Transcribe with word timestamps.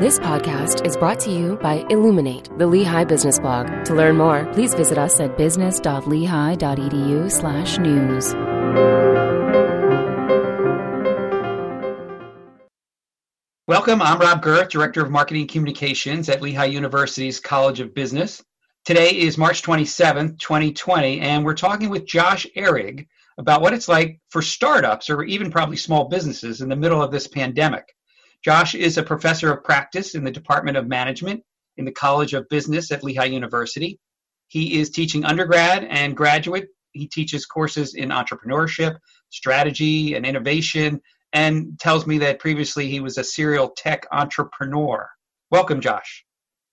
This 0.00 0.20
podcast 0.20 0.86
is 0.86 0.96
brought 0.96 1.18
to 1.20 1.30
you 1.32 1.56
by 1.56 1.84
Illuminate, 1.90 2.56
the 2.56 2.68
Lehigh 2.68 3.02
Business 3.02 3.40
Blog. 3.40 3.84
To 3.84 3.96
learn 3.96 4.16
more, 4.16 4.44
please 4.52 4.72
visit 4.72 4.96
us 4.96 5.18
at 5.18 5.36
business.lehigh.edu 5.36 7.32
slash 7.32 7.78
news. 7.78 8.32
Welcome, 13.66 14.00
I'm 14.00 14.20
Rob 14.20 14.40
Gerth, 14.40 14.68
Director 14.68 15.02
of 15.02 15.10
Marketing 15.10 15.48
Communications 15.48 16.28
at 16.28 16.42
Lehigh 16.42 16.66
University's 16.66 17.40
College 17.40 17.80
of 17.80 17.92
Business. 17.92 18.40
Today 18.84 19.10
is 19.10 19.36
March 19.36 19.62
27th, 19.62 20.38
2020, 20.38 21.18
and 21.22 21.44
we're 21.44 21.54
talking 21.54 21.90
with 21.90 22.06
Josh 22.06 22.46
Ehrig 22.56 23.08
about 23.36 23.62
what 23.62 23.74
it's 23.74 23.88
like 23.88 24.20
for 24.28 24.42
startups 24.42 25.10
or 25.10 25.24
even 25.24 25.50
probably 25.50 25.76
small 25.76 26.04
businesses 26.04 26.60
in 26.60 26.68
the 26.68 26.76
middle 26.76 27.02
of 27.02 27.10
this 27.10 27.26
pandemic. 27.26 27.96
Josh 28.44 28.74
is 28.74 28.98
a 28.98 29.02
professor 29.02 29.52
of 29.52 29.64
practice 29.64 30.14
in 30.14 30.24
the 30.24 30.30
Department 30.30 30.76
of 30.76 30.86
Management 30.86 31.42
in 31.76 31.84
the 31.84 31.92
College 31.92 32.34
of 32.34 32.48
Business 32.48 32.90
at 32.92 33.02
Lehigh 33.02 33.24
University. 33.24 33.98
He 34.46 34.80
is 34.80 34.90
teaching 34.90 35.24
undergrad 35.24 35.84
and 35.84 36.16
graduate. 36.16 36.68
He 36.92 37.06
teaches 37.06 37.46
courses 37.46 37.94
in 37.94 38.10
entrepreneurship, 38.10 38.96
strategy, 39.30 40.14
and 40.14 40.24
innovation, 40.24 41.00
and 41.32 41.78
tells 41.78 42.06
me 42.06 42.18
that 42.18 42.38
previously 42.38 42.88
he 42.88 43.00
was 43.00 43.18
a 43.18 43.24
serial 43.24 43.70
tech 43.76 44.06
entrepreneur. 44.12 45.08
Welcome, 45.50 45.80
Josh. 45.80 46.24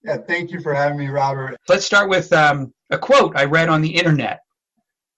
Yeah, 0.04 0.18
thank 0.18 0.52
you 0.52 0.62
for 0.62 0.74
having 0.74 1.00
me, 1.00 1.08
Robert. 1.08 1.58
Let's 1.68 1.86
start 1.86 2.10
with 2.10 2.32
um, 2.32 2.74
a 2.92 2.98
quote 2.98 3.36
I 3.36 3.46
read 3.46 3.70
on 3.70 3.82
the 3.82 3.96
internet. 3.96 4.40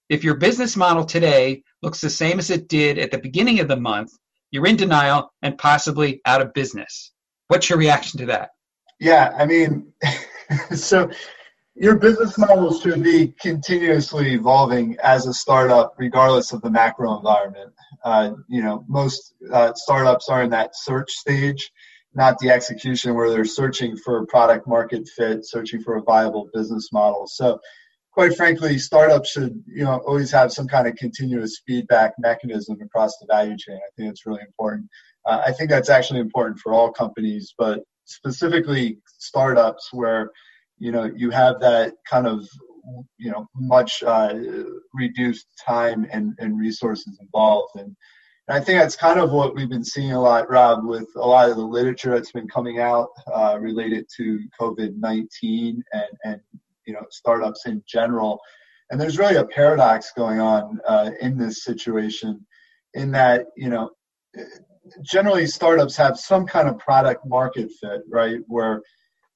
If 0.08 0.24
your 0.24 0.34
business 0.36 0.76
model 0.76 1.04
today 1.04 1.62
looks 1.82 2.00
the 2.00 2.08
same 2.08 2.38
as 2.38 2.50
it 2.50 2.68
did 2.68 2.98
at 2.98 3.10
the 3.10 3.18
beginning 3.18 3.60
of 3.60 3.68
the 3.68 3.76
month, 3.76 4.10
you're 4.50 4.66
in 4.66 4.76
denial 4.76 5.32
and 5.42 5.58
possibly 5.58 6.20
out 6.24 6.40
of 6.40 6.54
business. 6.54 7.12
What's 7.48 7.68
your 7.68 7.78
reaction 7.78 8.20
to 8.20 8.26
that? 8.26 8.50
Yeah, 9.00 9.34
I 9.38 9.46
mean, 9.46 9.92
so 10.74 11.10
your 11.74 11.96
business 11.96 12.36
model 12.36 12.76
should 12.78 13.02
be 13.02 13.34
continuously 13.40 14.34
evolving 14.34 14.96
as 15.02 15.26
a 15.26 15.34
startup, 15.34 15.94
regardless 15.96 16.52
of 16.52 16.60
the 16.60 16.70
macro 16.70 17.16
environment. 17.16 17.72
Uh, 18.04 18.32
you 18.48 18.62
know, 18.62 18.84
most 18.88 19.34
uh, 19.52 19.72
startups 19.74 20.28
are 20.28 20.42
in 20.42 20.50
that 20.50 20.74
search 20.74 21.10
stage, 21.10 21.70
not 22.14 22.36
the 22.38 22.50
execution 22.50 23.14
where 23.14 23.30
they're 23.30 23.44
searching 23.44 23.96
for 23.96 24.26
product 24.26 24.66
market 24.66 25.08
fit, 25.16 25.46
searching 25.46 25.80
for 25.80 25.96
a 25.96 26.02
viable 26.02 26.50
business 26.52 26.92
model. 26.92 27.26
So 27.28 27.60
quite 28.18 28.36
frankly, 28.36 28.76
startups 28.78 29.30
should 29.30 29.62
you 29.68 29.84
know 29.84 29.98
always 30.04 30.32
have 30.32 30.52
some 30.52 30.66
kind 30.66 30.88
of 30.88 30.96
continuous 30.96 31.62
feedback 31.64 32.14
mechanism 32.18 32.76
across 32.82 33.16
the 33.18 33.26
value 33.26 33.56
chain. 33.56 33.76
I 33.76 33.90
think 33.96 34.10
it's 34.10 34.26
really 34.26 34.42
important. 34.42 34.88
Uh, 35.24 35.40
I 35.46 35.52
think 35.52 35.70
that's 35.70 35.88
actually 35.88 36.18
important 36.18 36.58
for 36.58 36.72
all 36.72 36.90
companies, 36.90 37.54
but 37.56 37.84
specifically 38.06 38.98
startups 39.18 39.90
where 39.92 40.32
you 40.80 40.90
know 40.90 41.04
you 41.04 41.30
have 41.30 41.60
that 41.60 41.92
kind 42.10 42.26
of 42.26 42.44
you 43.18 43.30
know 43.30 43.46
much 43.54 44.02
uh, 44.02 44.34
reduced 44.94 45.46
time 45.64 46.04
and, 46.10 46.34
and 46.40 46.58
resources 46.58 47.20
involved 47.20 47.76
and 47.76 47.94
and 48.48 48.56
I 48.56 48.64
think 48.64 48.80
that's 48.80 48.96
kind 48.96 49.20
of 49.20 49.30
what 49.30 49.54
we've 49.54 49.68
been 49.68 49.84
seeing 49.84 50.12
a 50.12 50.20
lot, 50.20 50.50
Rob, 50.50 50.86
with 50.86 51.06
a 51.16 51.28
lot 51.34 51.50
of 51.50 51.56
the 51.56 51.62
literature 51.62 52.14
that's 52.14 52.32
been 52.32 52.48
coming 52.48 52.80
out 52.80 53.10
uh, 53.30 53.58
related 53.60 54.06
to 54.16 54.40
COVID 54.58 54.96
19 54.96 55.84
and, 55.92 56.04
and 56.24 56.40
you 56.88 56.94
know 56.94 57.04
startups 57.10 57.66
in 57.66 57.82
general. 57.86 58.40
And 58.90 58.98
there's 58.98 59.18
really 59.18 59.36
a 59.36 59.44
paradox 59.44 60.12
going 60.16 60.40
on 60.40 60.80
uh, 60.88 61.10
in 61.20 61.36
this 61.36 61.62
situation, 61.62 62.44
in 62.94 63.12
that 63.12 63.46
you 63.56 63.68
know 63.68 63.90
generally 65.02 65.46
startups 65.46 65.96
have 65.96 66.18
some 66.18 66.46
kind 66.46 66.68
of 66.68 66.78
product 66.78 67.26
market 67.26 67.70
fit, 67.80 68.00
right? 68.08 68.40
Where 68.46 68.80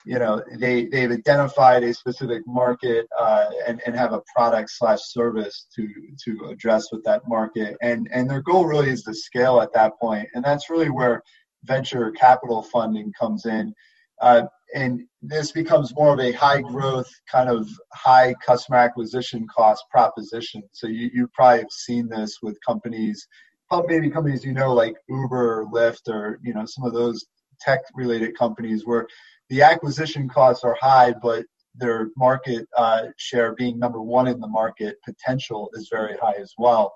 you 0.04 0.18
know 0.18 0.42
they 0.58 0.86
they've 0.86 1.12
identified 1.12 1.84
a 1.84 1.94
specific 1.94 2.42
market 2.46 3.06
uh, 3.18 3.50
and 3.68 3.80
and 3.86 3.94
have 3.94 4.14
a 4.14 4.22
product 4.34 4.70
slash 4.70 5.00
service 5.02 5.66
to 5.76 5.86
to 6.24 6.46
address 6.46 6.90
with 6.90 7.04
that 7.04 7.22
market, 7.28 7.76
and 7.82 8.08
and 8.12 8.28
their 8.28 8.42
goal 8.42 8.64
really 8.66 8.90
is 8.90 9.02
to 9.04 9.14
scale 9.14 9.60
at 9.60 9.74
that 9.74 9.92
point, 10.00 10.28
and 10.34 10.42
that's 10.44 10.70
really 10.70 10.90
where 10.90 11.22
venture 11.64 12.10
capital 12.12 12.62
funding 12.62 13.12
comes 13.18 13.46
in. 13.46 13.74
Uh, 14.22 14.44
and 14.74 15.02
this 15.20 15.52
becomes 15.52 15.94
more 15.94 16.14
of 16.14 16.20
a 16.20 16.32
high 16.32 16.62
growth 16.62 17.10
kind 17.30 17.50
of 17.50 17.68
high 17.92 18.34
customer 18.44 18.78
acquisition 18.78 19.46
cost 19.54 19.84
proposition. 19.90 20.62
So 20.72 20.86
you, 20.86 21.10
you 21.12 21.28
probably 21.34 21.58
have 21.58 21.70
seen 21.70 22.08
this 22.08 22.38
with 22.42 22.56
companies 22.66 23.26
maybe 23.80 24.10
companies 24.10 24.44
you 24.44 24.52
know 24.52 24.74
like 24.74 24.94
uber 25.08 25.60
or 25.60 25.66
lyft 25.72 26.08
or 26.08 26.38
you 26.42 26.52
know 26.52 26.66
some 26.66 26.84
of 26.84 26.92
those 26.92 27.24
tech 27.60 27.80
related 27.94 28.36
companies 28.36 28.84
where 28.84 29.06
the 29.48 29.62
acquisition 29.62 30.28
costs 30.28 30.64
are 30.64 30.76
high 30.80 31.14
but 31.22 31.44
their 31.74 32.10
market 32.18 32.68
uh, 32.76 33.04
share 33.16 33.54
being 33.54 33.78
number 33.78 34.02
one 34.02 34.26
in 34.26 34.38
the 34.40 34.48
market 34.48 34.96
potential 35.04 35.70
is 35.74 35.88
very 35.90 36.16
high 36.20 36.34
as 36.38 36.52
well 36.58 36.92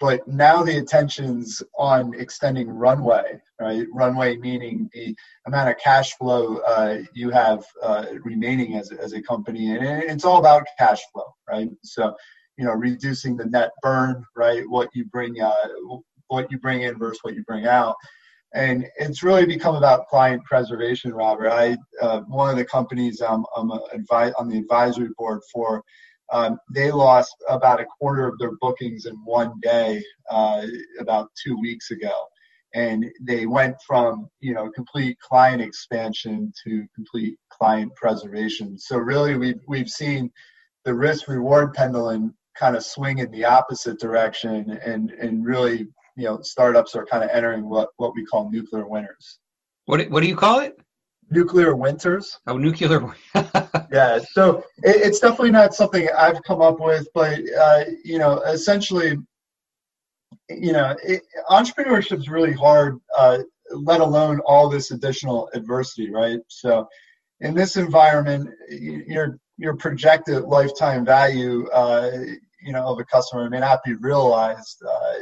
but 0.00 0.26
now 0.28 0.62
the 0.62 0.78
attention's 0.78 1.62
on 1.76 2.14
extending 2.14 2.68
runway, 2.68 3.40
right? 3.60 3.86
Runway 3.92 4.36
meaning 4.36 4.88
the 4.92 5.14
amount 5.46 5.70
of 5.70 5.78
cash 5.78 6.16
flow 6.16 6.58
uh, 6.58 6.98
you 7.12 7.30
have 7.30 7.64
uh, 7.82 8.06
remaining 8.22 8.76
as, 8.76 8.92
as 8.92 9.12
a 9.12 9.22
company, 9.22 9.74
and 9.74 9.84
it's 9.84 10.24
all 10.24 10.38
about 10.38 10.66
cash 10.78 11.00
flow, 11.12 11.34
right? 11.48 11.68
So, 11.82 12.14
you 12.56 12.64
know, 12.64 12.72
reducing 12.72 13.36
the 13.36 13.46
net 13.46 13.70
burn, 13.82 14.24
right? 14.36 14.68
What 14.68 14.88
you 14.94 15.04
bring, 15.06 15.40
uh, 15.40 15.54
what 16.28 16.50
you 16.50 16.58
bring 16.58 16.82
in 16.82 16.98
versus 16.98 17.20
what 17.22 17.34
you 17.34 17.42
bring 17.44 17.66
out, 17.66 17.96
and 18.54 18.86
it's 18.98 19.22
really 19.22 19.46
become 19.46 19.74
about 19.74 20.08
client 20.08 20.42
preservation, 20.44 21.12
Robert. 21.12 21.50
I 21.50 21.76
uh, 22.00 22.20
one 22.20 22.50
of 22.50 22.56
the 22.56 22.64
companies 22.64 23.20
I'm, 23.20 23.44
I'm 23.56 23.70
on 23.70 24.48
the 24.48 24.58
advisory 24.58 25.10
board 25.18 25.40
for 25.52 25.82
um, 26.30 26.58
they 26.74 26.90
lost 26.90 27.34
about 27.48 27.80
a 27.80 27.86
quarter 27.86 28.26
of 28.26 28.38
their 28.38 28.52
bookings 28.60 29.06
in 29.06 29.14
one 29.24 29.52
day 29.62 30.02
uh, 30.30 30.66
about 31.00 31.30
two 31.42 31.58
weeks 31.58 31.90
ago. 31.90 32.12
And 32.74 33.06
they 33.22 33.46
went 33.46 33.76
from 33.86 34.28
you 34.40 34.52
know 34.52 34.70
complete 34.70 35.18
client 35.20 35.62
expansion 35.62 36.52
to 36.64 36.86
complete 36.94 37.38
client 37.50 37.94
preservation. 37.96 38.78
So 38.78 38.98
really 38.98 39.36
we've, 39.36 39.60
we've 39.66 39.88
seen 39.88 40.30
the 40.84 40.94
risk 40.94 41.28
reward 41.28 41.72
pendulum 41.72 42.34
kind 42.58 42.76
of 42.76 42.84
swing 42.84 43.18
in 43.18 43.30
the 43.30 43.44
opposite 43.44 43.98
direction 44.00 44.70
and 44.84 45.10
and 45.12 45.44
really 45.44 45.86
you 46.16 46.24
know 46.24 46.40
startups 46.42 46.94
are 46.94 47.06
kind 47.06 47.24
of 47.24 47.30
entering 47.30 47.68
what 47.68 47.90
what 47.96 48.14
we 48.14 48.24
call 48.24 48.50
nuclear 48.50 48.86
winters. 48.86 49.38
what 49.86 50.08
what 50.10 50.20
do 50.20 50.26
you 50.28 50.36
call 50.36 50.58
it 50.60 50.78
nuclear 51.30 51.76
winters. 51.76 52.38
Oh, 52.46 52.56
nuclear. 52.56 53.14
yeah, 53.92 54.18
so 54.32 54.64
it, 54.82 54.96
it's 54.96 55.20
definitely 55.20 55.50
not 55.50 55.74
something 55.74 56.08
I've 56.16 56.42
come 56.42 56.60
up 56.60 56.80
with, 56.80 57.08
but 57.14 57.40
uh, 57.58 57.84
you 58.04 58.18
know, 58.18 58.40
essentially, 58.42 59.16
you 60.48 60.72
know, 60.72 60.96
entrepreneurship 61.50 62.18
is 62.18 62.28
really 62.28 62.52
hard, 62.52 62.98
uh, 63.16 63.38
let 63.70 64.00
alone 64.00 64.40
all 64.46 64.68
this 64.68 64.90
additional 64.90 65.50
adversity, 65.54 66.10
right? 66.10 66.38
So, 66.48 66.88
in 67.40 67.54
this 67.54 67.76
environment, 67.76 68.50
your 68.70 69.38
your 69.58 69.76
projected 69.76 70.44
lifetime 70.44 71.04
value, 71.04 71.68
uh, 71.68 72.10
you 72.62 72.72
know, 72.72 72.86
of 72.86 72.98
a 72.98 73.04
customer 73.04 73.48
may 73.50 73.60
not 73.60 73.84
be 73.84 73.94
realized 73.94 74.82
uh, 74.88 75.14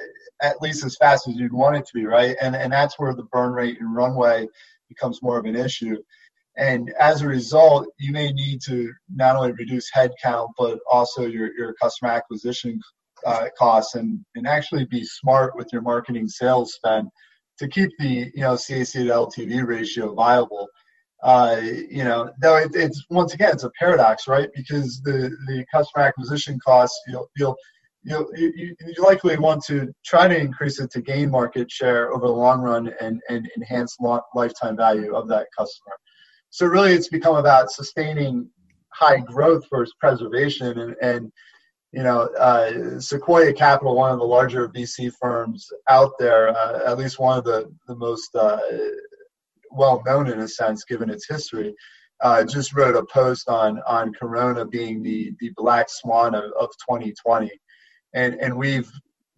at 0.43 0.61
least 0.61 0.84
as 0.84 0.97
fast 0.97 1.28
as 1.28 1.34
you'd 1.34 1.53
want 1.53 1.77
it 1.77 1.87
to 1.87 1.95
be, 1.95 2.06
right? 2.06 2.37
And 2.41 2.55
and 2.55 2.72
that's 2.72 2.99
where 2.99 3.15
the 3.15 3.25
burn 3.25 3.53
rate 3.53 3.81
and 3.81 3.95
runway 3.95 4.47
becomes 4.88 5.22
more 5.22 5.38
of 5.38 5.44
an 5.44 5.56
issue. 5.56 5.97
And 6.56 6.91
as 6.98 7.20
a 7.20 7.28
result, 7.28 7.86
you 7.98 8.12
may 8.12 8.32
need 8.32 8.60
to 8.62 8.91
not 9.14 9.36
only 9.36 9.52
reduce 9.52 9.91
headcount, 9.94 10.48
but 10.58 10.78
also 10.91 11.26
your, 11.26 11.54
your 11.56 11.74
customer 11.74 12.10
acquisition 12.10 12.80
uh, 13.26 13.48
costs 13.58 13.94
and, 13.94 14.24
and 14.34 14.47
actually 14.47 14.86
be 14.86 15.04
smart 15.04 15.54
with 15.56 15.69
your 15.72 15.82
marketing 15.82 16.28
sales 16.28 16.74
spend 16.74 17.08
to 17.58 17.69
keep 17.69 17.91
the 17.98 18.30
you 18.34 18.42
know 18.42 18.54
CAC 18.54 18.92
to 18.92 19.04
LTV 19.06 19.66
ratio 19.66 20.14
viable. 20.14 20.68
Uh, 21.22 21.60
you 21.62 22.04
know, 22.04 22.30
though 22.41 22.56
it, 22.56 22.71
it's 22.74 23.04
once 23.10 23.34
again 23.34 23.53
it's 23.53 23.65
a 23.65 23.71
paradox, 23.78 24.28
right? 24.28 24.48
Because 24.54 25.00
the 25.03 25.34
the 25.47 25.65
customer 25.72 26.04
acquisition 26.04 26.59
costs 26.65 26.98
you'll 27.09 27.28
you'll 27.36 27.56
you, 28.06 28.30
you, 28.36 28.76
you 28.86 29.03
likely 29.03 29.36
want 29.36 29.64
to 29.64 29.92
try 30.04 30.28
to 30.28 30.38
increase 30.38 30.78
it 30.78 30.92
to 30.92 31.03
gain 31.03 31.28
market 31.28 31.70
share 31.70 32.12
over 32.12 32.26
the 32.26 32.32
long 32.32 32.60
run 32.60 32.92
and, 33.00 33.20
and 33.28 33.50
enhance 33.56 33.97
long, 34.00 34.20
lifetime 34.34 34.76
value 34.76 35.14
of 35.14 35.26
that 35.28 35.48
customer. 35.56 35.97
So 36.50 36.66
really, 36.66 36.92
it's 36.92 37.08
become 37.08 37.36
about 37.36 37.70
sustaining 37.70 38.48
high 38.92 39.18
growth 39.18 39.64
versus 39.70 39.92
preservation. 39.98 40.78
And, 40.78 40.97
and 41.03 41.32
you 41.92 42.04
know, 42.04 42.28
uh, 42.38 43.00
Sequoia 43.00 43.53
Capital, 43.53 43.97
one 43.97 44.12
of 44.12 44.20
the 44.20 44.24
larger 44.24 44.68
VC 44.68 45.12
firms 45.20 45.68
out 45.88 46.12
there, 46.20 46.56
uh, 46.56 46.91
at 46.91 46.98
least 46.98 47.18
one 47.18 47.38
of 47.38 47.44
the 47.44 47.72
the 47.88 47.97
most 47.97 48.34
uh, 48.36 48.58
well 49.72 50.00
known 50.06 50.30
in 50.30 50.41
a 50.41 50.48
sense, 50.48 50.84
given 50.84 51.10
its 51.10 51.26
history. 51.28 51.74
Uh, 52.22 52.44
just 52.44 52.72
wrote 52.72 52.97
a 52.97 53.04
post 53.12 53.48
on 53.48 53.80
on 53.86 54.12
Corona 54.12 54.64
being 54.64 55.03
the 55.03 55.34
the 55.41 55.50
black 55.56 55.86
swan 55.88 56.34
of, 56.34 56.44
of 56.58 56.70
2020 56.88 57.50
and 58.16 58.34
and 58.41 58.57
we've 58.57 58.91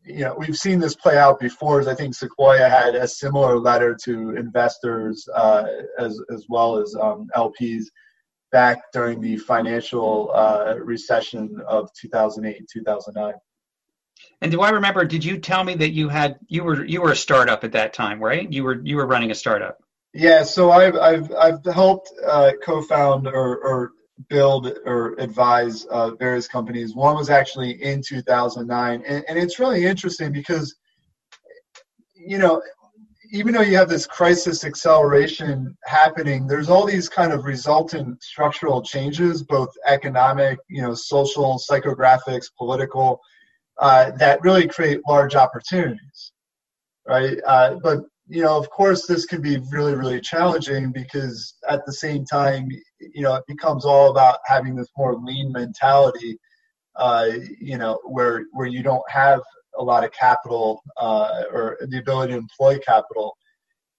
you 0.05 0.21
know, 0.21 0.35
we've 0.39 0.57
seen 0.57 0.79
this 0.79 0.95
play 0.95 1.19
out 1.19 1.39
before. 1.39 1.81
As 1.81 1.87
I 1.87 1.95
think 1.95 2.15
Sequoia 2.15 2.69
had 2.69 2.95
a 2.95 3.07
similar 3.07 3.59
letter 3.59 3.95
to 4.05 4.31
investors 4.37 5.29
uh, 5.35 5.65
as 5.99 6.19
as 6.35 6.47
well 6.49 6.79
as 6.79 6.95
um, 6.99 7.29
LPs 7.37 7.85
back 8.51 8.79
during 8.93 9.21
the 9.21 9.37
financial 9.37 10.31
uh, 10.35 10.75
recession 10.83 11.61
of 11.67 11.91
2008 12.01 12.67
2009. 12.73 13.35
And 14.41 14.51
do 14.51 14.63
I 14.63 14.71
remember? 14.71 15.05
Did 15.05 15.25
you 15.25 15.39
tell 15.39 15.63
me 15.63 15.75
that 15.75 15.91
you 15.91 16.09
had 16.09 16.39
you 16.49 16.65
were 16.65 16.85
you 16.85 17.03
were 17.03 17.13
a 17.13 17.17
startup 17.17 17.65
at 17.65 17.73
that 17.73 17.93
time, 17.93 18.23
right? 18.23 18.51
You 18.51 18.65
were 18.65 18.81
you 18.83 18.97
were 18.97 19.07
running 19.07 19.31
a 19.31 19.35
startup. 19.35 19.79
Yeah, 20.15 20.43
so 20.45 20.71
I've 20.71 20.97
I've 20.97 21.33
I've 21.35 21.65
helped 21.67 22.11
uh, 22.27 22.53
co-found 22.63 23.27
or, 23.27 23.59
or 23.59 23.93
build 24.29 24.79
or 24.85 25.15
advise 25.19 25.85
uh, 25.87 26.11
various 26.17 26.49
companies. 26.49 26.95
One 26.95 27.17
was 27.17 27.31
actually 27.31 27.83
in 27.83 28.03
2009, 28.03 29.03
and, 29.07 29.25
and 29.29 29.39
it's 29.39 29.59
really 29.59 29.85
interesting 29.85 30.33
because 30.33 30.75
you 32.15 32.39
know 32.39 32.63
even 33.31 33.53
though 33.53 33.61
you 33.61 33.77
have 33.77 33.89
this 33.89 34.07
crisis 34.07 34.65
acceleration 34.65 35.77
happening, 35.85 36.47
there's 36.47 36.71
all 36.71 36.87
these 36.87 37.09
kind 37.09 37.33
of 37.33 37.45
resultant 37.45 38.23
structural 38.23 38.81
changes, 38.81 39.43
both 39.43 39.69
economic, 39.87 40.59
you 40.69 40.81
know, 40.81 40.95
social, 40.95 41.61
psychographics, 41.71 42.47
political, 42.57 43.21
uh, 43.81 44.13
that 44.13 44.41
really 44.43 44.67
create 44.67 45.01
large 45.07 45.35
opportunities, 45.35 46.33
right? 47.07 47.39
Uh, 47.47 47.77
but 47.83 47.99
you 48.29 48.43
know, 48.43 48.59
of 48.59 48.69
course, 48.71 49.07
this 49.07 49.25
can 49.25 49.41
be 49.41 49.59
really, 49.71 49.95
really 49.95 50.21
challenging 50.21 50.93
because 50.93 51.55
at 51.69 51.85
the 51.87 51.93
same 51.93 52.25
time, 52.25 52.69
you 53.01 53.23
know, 53.23 53.35
it 53.35 53.45
becomes 53.47 53.85
all 53.85 54.11
about 54.11 54.39
having 54.45 54.75
this 54.75 54.89
more 54.97 55.15
lean 55.15 55.53
mentality, 55.53 56.39
uh, 56.97 57.29
you 57.61 57.79
know, 57.79 58.01
where 58.05 58.45
where 58.53 58.67
you 58.67 58.83
don't 58.83 59.09
have 59.11 59.41
a 59.79 59.83
lot 59.83 60.05
of 60.05 60.13
capital 60.13 60.83
uh, 60.97 61.43
or 61.53 61.79
the 61.89 61.99
ability 61.99 62.33
to 62.33 62.39
employ 62.39 62.79
capital. 62.79 63.37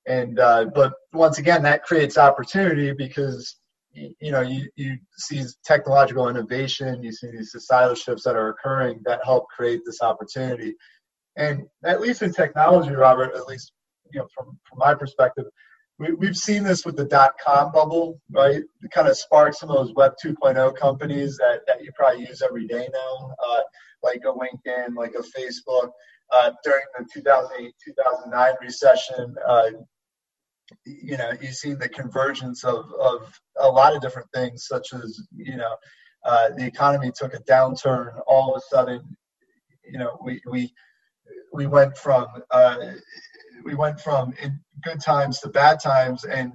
And 0.08 0.40
uh, 0.40 0.66
but 0.74 0.94
once 1.14 1.38
again, 1.38 1.64
that 1.64 1.84
creates 1.84 2.18
opportunity 2.18 2.94
because 2.94 3.56
you 3.94 4.32
know 4.32 4.42
you, 4.42 4.70
you 4.76 4.98
see 5.18 5.44
technological 5.64 6.28
innovation, 6.30 7.04
you 7.04 7.12
see 7.12 7.32
these 7.32 7.52
societal 7.52 7.96
shifts 7.96 8.24
that 8.24 8.36
are 8.36 8.50
occurring 8.50 9.02
that 9.06 9.22
help 9.24 9.48
create 9.50 9.82
this 9.86 10.02
opportunity. 10.02 10.76
And 11.38 11.64
at 11.84 12.02
least 12.02 12.22
in 12.22 12.34
technology, 12.34 12.92
Robert, 12.92 13.36
at 13.36 13.48
least 13.48 13.72
you 14.12 14.20
know 14.20 14.28
from 14.36 14.60
from 14.68 14.80
my 14.80 14.94
perspective, 14.94 15.46
we, 16.00 16.14
we've 16.14 16.38
seen 16.38 16.64
this 16.64 16.86
with 16.86 16.96
the 16.96 17.06
dot 17.06 17.34
com 17.46 17.72
bubble, 17.72 18.20
right? 18.32 18.56
It 18.56 18.92
kind 18.92 19.08
of 19.08 19.18
sparked 19.18 19.58
some 19.58 19.70
of 19.70 19.76
those 19.76 19.94
Web 19.96 20.14
2.0 20.24 20.76
companies 20.78 21.38
that, 21.38 21.62
that 21.68 21.84
you 21.84 21.92
probably 21.94 22.22
use 22.26 22.42
every 22.42 22.66
day 22.66 22.88
now, 22.92 23.36
uh, 23.46 23.62
like 24.02 24.22
a 24.26 24.32
LinkedIn, 24.32 24.96
like 24.96 25.14
a 25.14 25.40
Facebook. 25.40 25.92
Uh, 26.32 26.52
during 26.64 26.86
the 26.98 27.06
2008 27.12 27.74
2009 27.84 28.54
recession, 28.62 29.36
uh, 29.48 29.64
you 30.86 31.18
know, 31.18 31.32
you've 31.42 31.56
seen 31.56 31.78
the 31.80 31.90
convergence 31.90 32.64
of, 32.64 32.86
of 33.02 33.34
a 33.60 33.68
lot 33.68 33.96
of 33.96 34.02
different 34.02 34.28
things, 34.32 34.68
such 34.68 34.94
as, 34.94 35.20
you 35.36 35.58
know, 35.58 35.76
uh, 36.26 36.50
the 36.56 36.64
economy 36.66 37.12
took 37.16 37.34
a 37.34 37.40
downturn. 37.40 38.12
All 38.28 38.54
of 38.54 38.62
a 38.62 38.76
sudden, 38.76 39.02
you 39.84 39.98
know, 39.98 40.20
we, 40.24 40.40
we, 40.46 40.72
we 41.52 41.66
went 41.66 41.98
from 41.98 42.28
uh, 42.52 42.78
we 43.64 43.76
went 43.76 44.00
from 44.00 44.34
in 44.42 44.60
good 44.84 45.02
times 45.02 45.40
to 45.40 45.50
bad 45.50 45.80
times, 45.80 46.24
and 46.26 46.54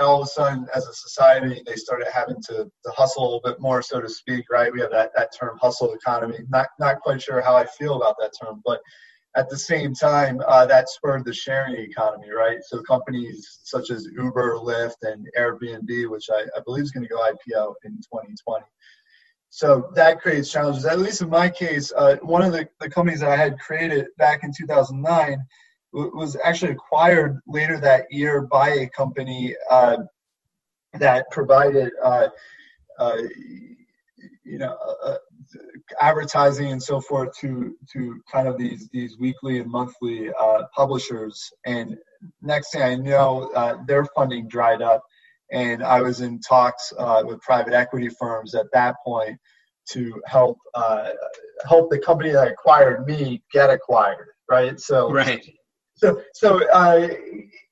all 0.00 0.22
of 0.22 0.26
a 0.26 0.30
sudden, 0.30 0.66
as 0.74 0.86
a 0.86 0.94
society, 0.94 1.62
they 1.66 1.76
started 1.76 2.08
having 2.12 2.40
to, 2.48 2.70
to 2.84 2.90
hustle 2.90 3.22
a 3.22 3.24
little 3.24 3.40
bit 3.44 3.60
more, 3.60 3.82
so 3.82 4.00
to 4.00 4.08
speak. 4.08 4.44
Right? 4.50 4.72
We 4.72 4.80
have 4.80 4.90
that, 4.90 5.12
that 5.16 5.30
term 5.38 5.58
"hustle 5.60 5.94
economy." 5.94 6.38
Not 6.48 6.68
not 6.78 7.00
quite 7.00 7.22
sure 7.22 7.40
how 7.40 7.56
I 7.56 7.66
feel 7.66 7.96
about 7.96 8.16
that 8.20 8.32
term, 8.40 8.62
but 8.64 8.80
at 9.36 9.50
the 9.50 9.58
same 9.58 9.94
time, 9.94 10.40
uh, 10.48 10.64
that 10.64 10.88
spurred 10.88 11.26
the 11.26 11.32
sharing 11.32 11.76
economy, 11.76 12.30
right? 12.30 12.58
So 12.62 12.80
companies 12.82 13.60
such 13.64 13.90
as 13.90 14.08
Uber, 14.16 14.56
Lyft, 14.56 14.96
and 15.02 15.28
Airbnb, 15.38 16.10
which 16.10 16.28
I, 16.32 16.46
I 16.56 16.60
believe 16.64 16.84
is 16.84 16.90
going 16.90 17.06
to 17.06 17.14
go 17.14 17.20
IPO 17.20 17.74
in 17.84 17.92
2020. 17.92 18.64
So 19.50 19.90
that 19.94 20.20
creates 20.20 20.50
challenges. 20.50 20.86
At 20.86 20.98
least 20.98 21.20
in 21.20 21.28
my 21.28 21.50
case, 21.50 21.92
uh, 21.96 22.16
one 22.22 22.42
of 22.42 22.52
the, 22.52 22.68
the 22.80 22.88
companies 22.88 23.20
that 23.20 23.30
I 23.30 23.36
had 23.36 23.58
created 23.58 24.06
back 24.16 24.42
in 24.42 24.52
2009 24.56 25.38
was 25.96 26.36
actually 26.44 26.72
acquired 26.72 27.40
later 27.46 27.80
that 27.80 28.06
year 28.10 28.42
by 28.42 28.68
a 28.68 28.88
company 28.90 29.56
uh, 29.70 29.96
that 30.94 31.30
provided, 31.30 31.90
uh, 32.02 32.28
uh, 32.98 33.16
you 34.44 34.58
know, 34.58 34.76
uh, 34.86 35.08
uh, 35.08 35.16
advertising 36.00 36.72
and 36.72 36.82
so 36.82 37.00
forth 37.00 37.36
to 37.38 37.76
to 37.92 38.20
kind 38.30 38.46
of 38.46 38.58
these 38.58 38.88
these 38.92 39.18
weekly 39.18 39.58
and 39.58 39.70
monthly 39.70 40.30
uh, 40.38 40.64
publishers. 40.74 41.50
And 41.64 41.96
next 42.42 42.72
thing 42.72 42.82
I 42.82 42.94
know, 42.94 43.50
their 43.86 44.04
funding 44.14 44.48
dried 44.48 44.82
up, 44.82 45.02
and 45.50 45.82
I 45.82 46.02
was 46.02 46.20
in 46.20 46.40
talks 46.40 46.92
with 47.24 47.40
private 47.40 47.72
equity 47.72 48.10
firms 48.20 48.54
at 48.54 48.66
that 48.72 48.96
point 49.04 49.38
to 49.92 50.20
help 50.26 50.58
help 51.66 51.90
the 51.90 51.98
company 51.98 52.32
that 52.32 52.48
acquired 52.48 53.06
me 53.06 53.42
get 53.52 53.70
acquired. 53.70 54.28
Right. 54.48 54.78
So 54.78 55.10
right 55.10 55.44
so 55.96 56.22
so 56.34 56.68
uh, 56.70 57.08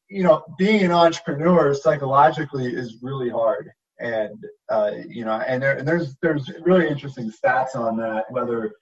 you 0.08 0.22
know 0.22 0.44
being 0.58 0.82
an 0.82 0.92
entrepreneur 0.92 1.74
psychologically 1.74 2.66
is 2.66 3.02
really 3.02 3.30
hard. 3.30 3.70
And 4.00 4.44
uh, 4.70 4.92
you 5.08 5.24
know 5.24 5.40
and, 5.46 5.62
there, 5.62 5.78
and 5.78 5.86
there's 5.86 6.16
there's 6.20 6.50
really 6.62 6.88
interesting 6.88 7.30
stats 7.30 7.76
on 7.76 7.96
that 7.98 8.24
whether 8.30 8.72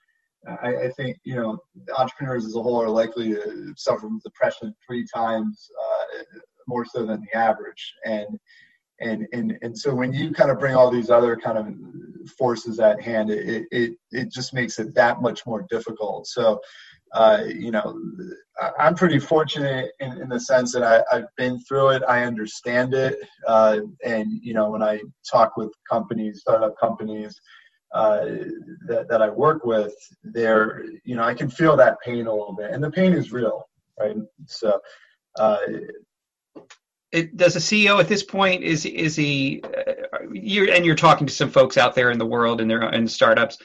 I, 0.47 0.75
I, 0.77 0.91
think 0.93 1.19
you 1.25 1.37
know 1.37 1.59
entrepreneurs 1.97 2.47
as 2.47 2.57
a 2.57 2.63
whole 2.63 2.81
are 2.81 2.89
likely 2.89 3.35
to 3.35 3.75
suffer 3.77 4.01
from 4.01 4.21
depression 4.25 4.75
three 4.87 5.07
times 5.15 5.69
uh, 5.81 6.23
more 6.67 6.85
so 6.85 7.05
than 7.05 7.21
the 7.21 7.39
average. 7.39 7.95
And 8.05 8.39
and 9.01 9.27
and 9.33 9.59
and 9.63 9.79
so 9.79 9.95
when 9.95 10.13
you 10.13 10.33
kind 10.33 10.51
of 10.51 10.59
bring 10.59 10.75
all 10.75 10.91
these 10.91 11.11
other 11.11 11.37
kind 11.37 11.59
of 11.59 12.31
forces 12.31 12.79
at 12.79 13.03
hand 13.03 13.31
it 13.31 13.67
it, 13.71 13.93
it 14.13 14.33
just 14.33 14.55
makes 14.55 14.79
it 14.79 14.95
that 14.95 15.21
much 15.21 15.47
more 15.47 15.67
difficult. 15.69 16.27
So 16.27 16.61
uh, 17.13 17.45
you 17.47 17.71
know, 17.71 17.99
I'm 18.79 18.95
pretty 18.95 19.19
fortunate 19.19 19.93
in, 20.01 20.23
in 20.23 20.29
the 20.29 20.41
sense 20.41 20.73
that 20.73 20.83
I, 20.83 21.15
have 21.15 21.27
been 21.37 21.59
through 21.61 21.91
it. 21.91 22.03
I 22.09 22.25
understand 22.25 22.95
it. 22.95 23.19
Uh, 23.47 23.81
and, 24.05 24.41
you 24.43 24.55
know, 24.55 24.71
when 24.71 24.83
I 24.83 25.01
talk 25.31 25.57
with 25.57 25.73
companies, 25.89 26.41
startup 26.41 26.79
companies 26.79 27.39
uh, 27.93 28.25
that, 28.87 29.07
that 29.09 29.21
I 29.21 29.29
work 29.29 29.65
with, 29.65 29.95
they're, 30.23 30.85
you 31.05 31.17
know, 31.17 31.23
I 31.23 31.35
can 31.35 31.51
feel 31.51 31.77
that 31.77 32.01
pain 32.05 32.27
a 32.27 32.33
little 32.33 32.55
bit. 32.57 32.71
And 32.71 32.83
the 32.83 32.91
pain 32.91 33.13
is 33.13 33.33
real, 33.33 33.69
right? 34.01 34.17
So, 34.47 34.81
uh, 35.39 35.59
it, 37.11 37.37
does 37.37 37.57
a 37.57 37.59
CEO 37.59 38.01
at 38.01 38.09
this 38.09 38.23
point 38.23 38.63
is 38.63 38.87
is 38.87 39.15
he 39.15 39.63
uh, 39.65 39.93
you're 40.33 40.73
and 40.73 40.85
you're 40.85 40.95
talking 40.95 41.27
to 41.27 41.33
some 41.33 41.51
folks 41.51 41.77
out 41.77 41.95
there 41.95 42.11
in 42.11 42.17
the 42.17 42.25
world 42.25 42.63
and 42.63 42.71
their 42.71 42.83
in 42.91 43.07
startups 43.07 43.59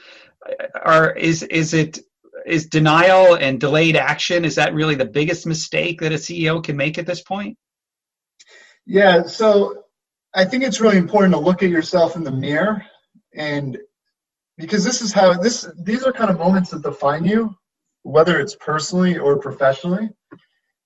are 0.84 1.12
is 1.12 1.44
is 1.44 1.72
it 1.72 1.98
is 2.48 2.66
denial 2.66 3.34
and 3.34 3.60
delayed 3.60 3.96
action 3.96 4.44
is 4.44 4.54
that 4.56 4.74
really 4.74 4.94
the 4.94 5.04
biggest 5.04 5.46
mistake 5.46 6.00
that 6.00 6.12
a 6.12 6.16
ceo 6.16 6.62
can 6.62 6.76
make 6.76 6.98
at 6.98 7.06
this 7.06 7.22
point? 7.22 7.56
Yeah 8.86 9.22
so 9.22 9.84
i 10.34 10.44
think 10.44 10.62
it's 10.64 10.80
really 10.80 10.96
important 10.96 11.34
to 11.34 11.40
look 11.40 11.62
at 11.62 11.70
yourself 11.70 12.16
in 12.16 12.24
the 12.24 12.30
mirror 12.30 12.84
and 13.34 13.78
because 14.56 14.84
this 14.84 15.00
is 15.02 15.12
how 15.12 15.34
this 15.34 15.68
these 15.82 16.04
are 16.04 16.12
kind 16.12 16.30
of 16.30 16.38
moments 16.38 16.70
that 16.70 16.82
define 16.82 17.24
you 17.24 17.54
whether 18.02 18.40
it's 18.40 18.54
personally 18.54 19.18
or 19.18 19.38
professionally. 19.38 20.08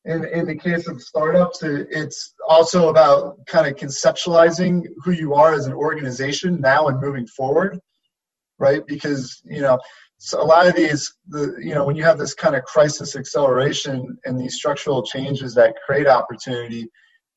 In, 0.04 0.24
in 0.24 0.46
the 0.46 0.56
case 0.56 0.88
of 0.88 1.00
startups 1.00 1.62
it's 1.62 2.34
also 2.48 2.88
about 2.88 3.46
kind 3.46 3.68
of 3.68 3.76
conceptualizing 3.76 4.84
who 5.04 5.12
you 5.12 5.34
are 5.34 5.54
as 5.54 5.66
an 5.66 5.72
organization 5.72 6.60
now 6.60 6.88
and 6.88 7.00
moving 7.00 7.28
forward 7.28 7.78
right? 8.62 8.86
Because 8.86 9.42
you 9.44 9.60
know 9.60 9.78
so 10.24 10.40
a 10.40 10.44
lot 10.44 10.68
of 10.68 10.76
these 10.76 11.14
the 11.28 11.56
you 11.60 11.74
know 11.74 11.84
when 11.84 11.96
you 11.96 12.04
have 12.04 12.16
this 12.16 12.32
kind 12.32 12.54
of 12.54 12.62
crisis 12.64 13.16
acceleration 13.16 14.16
and 14.24 14.38
these 14.38 14.54
structural 14.54 15.02
changes 15.02 15.52
that 15.54 15.74
create 15.84 16.06
opportunity 16.06 16.88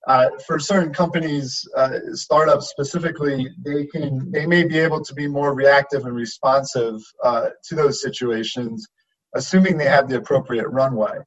uh, 0.08 0.30
for 0.46 0.60
certain 0.60 0.94
companies 0.94 1.68
uh, 1.76 1.98
startups 2.14 2.70
specifically 2.70 3.50
they 3.66 3.86
can 3.88 4.32
they 4.32 4.46
may 4.46 4.64
be 4.64 4.78
able 4.78 5.04
to 5.04 5.16
be 5.16 5.28
more 5.28 5.56
reactive 5.56 6.06
and 6.06 6.16
responsive 6.16 7.02
uh, 7.24 7.48
to 7.64 7.74
those 7.74 8.04
situations 8.04 8.88
assuming 9.34 9.78
they 9.78 9.90
have 9.90 10.08
the 10.08 10.18
appropriate 10.18 10.68
runway 10.68 11.18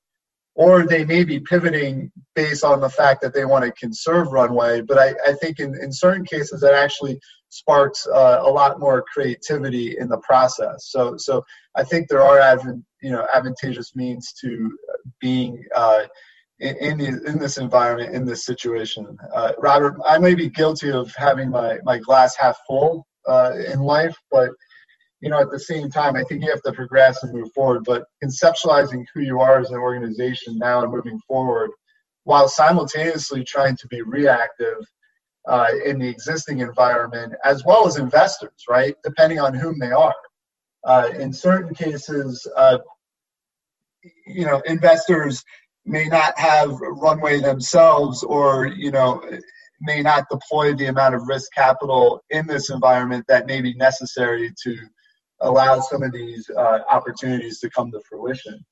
or 0.58 0.84
they 0.84 1.04
may 1.04 1.24
be 1.24 1.40
pivoting 1.40 2.10
based 2.34 2.64
on 2.64 2.80
the 2.80 2.90
fact 2.90 3.22
that 3.22 3.32
they 3.32 3.44
want 3.44 3.64
to 3.64 3.72
conserve 3.72 4.32
runway 4.32 4.80
but 4.80 4.98
i, 4.98 5.14
I 5.26 5.32
think 5.40 5.58
in, 5.60 5.74
in 5.80 5.92
certain 5.92 6.24
cases 6.24 6.60
that 6.60 6.74
actually 6.74 7.18
sparks 7.50 8.06
uh, 8.06 8.40
a 8.42 8.50
lot 8.50 8.78
more 8.78 9.04
creativity 9.12 9.96
in 9.98 10.08
the 10.08 10.18
process. 10.18 10.88
So, 10.90 11.16
so 11.16 11.44
I 11.76 11.84
think 11.84 12.08
there 12.08 12.22
are 12.22 12.38
advan- 12.38 12.84
you 13.02 13.10
know 13.10 13.26
advantageous 13.32 13.94
means 13.94 14.32
to 14.40 14.76
being 15.20 15.64
uh, 15.74 16.04
in 16.60 16.76
in, 16.76 16.98
the, 16.98 17.30
in, 17.30 17.38
this 17.38 17.58
environment 17.58 18.14
in 18.14 18.24
this 18.24 18.44
situation. 18.44 19.16
Uh, 19.34 19.52
Robert, 19.58 19.96
I 20.04 20.18
may 20.18 20.34
be 20.34 20.48
guilty 20.48 20.90
of 20.90 21.14
having 21.14 21.50
my 21.50 21.78
my 21.84 21.98
glass 21.98 22.36
half 22.36 22.58
full 22.66 23.06
uh, 23.26 23.52
in 23.72 23.80
life, 23.80 24.16
but 24.30 24.50
you 25.20 25.30
know, 25.30 25.40
at 25.40 25.50
the 25.50 25.58
same 25.58 25.90
time, 25.90 26.16
I 26.16 26.22
think 26.24 26.42
you 26.42 26.50
have 26.50 26.62
to 26.62 26.72
progress 26.72 27.22
and 27.22 27.32
move 27.32 27.52
forward. 27.52 27.84
But 27.84 28.04
conceptualizing 28.22 29.04
who 29.12 29.20
you 29.20 29.40
are 29.40 29.60
as 29.60 29.70
an 29.70 29.78
organization 29.78 30.58
now 30.58 30.82
and 30.82 30.92
moving 30.92 31.18
forward, 31.26 31.70
while 32.24 32.48
simultaneously 32.48 33.44
trying 33.44 33.76
to 33.76 33.88
be 33.88 34.02
reactive 34.02 34.76
uh, 35.48 35.68
in 35.84 35.98
the 35.98 36.08
existing 36.08 36.60
environment, 36.60 37.32
as 37.44 37.64
well 37.64 37.86
as 37.86 37.96
investors, 37.96 38.64
right? 38.68 38.94
Depending 39.02 39.40
on 39.40 39.54
whom 39.54 39.78
they 39.78 39.90
are. 39.90 40.14
Uh, 40.84 41.08
in 41.18 41.32
certain 41.32 41.74
cases, 41.74 42.46
uh, 42.56 42.78
you 44.26 44.44
know, 44.44 44.60
investors 44.66 45.42
may 45.84 46.06
not 46.06 46.38
have 46.38 46.70
runway 46.80 47.40
themselves, 47.40 48.22
or 48.22 48.66
you 48.66 48.90
know, 48.90 49.22
may 49.80 50.02
not 50.02 50.28
deploy 50.30 50.74
the 50.74 50.86
amount 50.86 51.14
of 51.14 51.26
risk 51.26 51.50
capital 51.52 52.22
in 52.30 52.46
this 52.46 52.70
environment 52.70 53.24
that 53.28 53.46
may 53.46 53.60
be 53.60 53.74
necessary 53.74 54.52
to 54.62 54.76
allow 55.40 55.80
some 55.80 56.02
of 56.02 56.12
these 56.12 56.48
uh, 56.50 56.80
opportunities 56.90 57.60
to 57.60 57.70
come 57.70 57.90
to 57.92 58.00
fruition. 58.08 58.64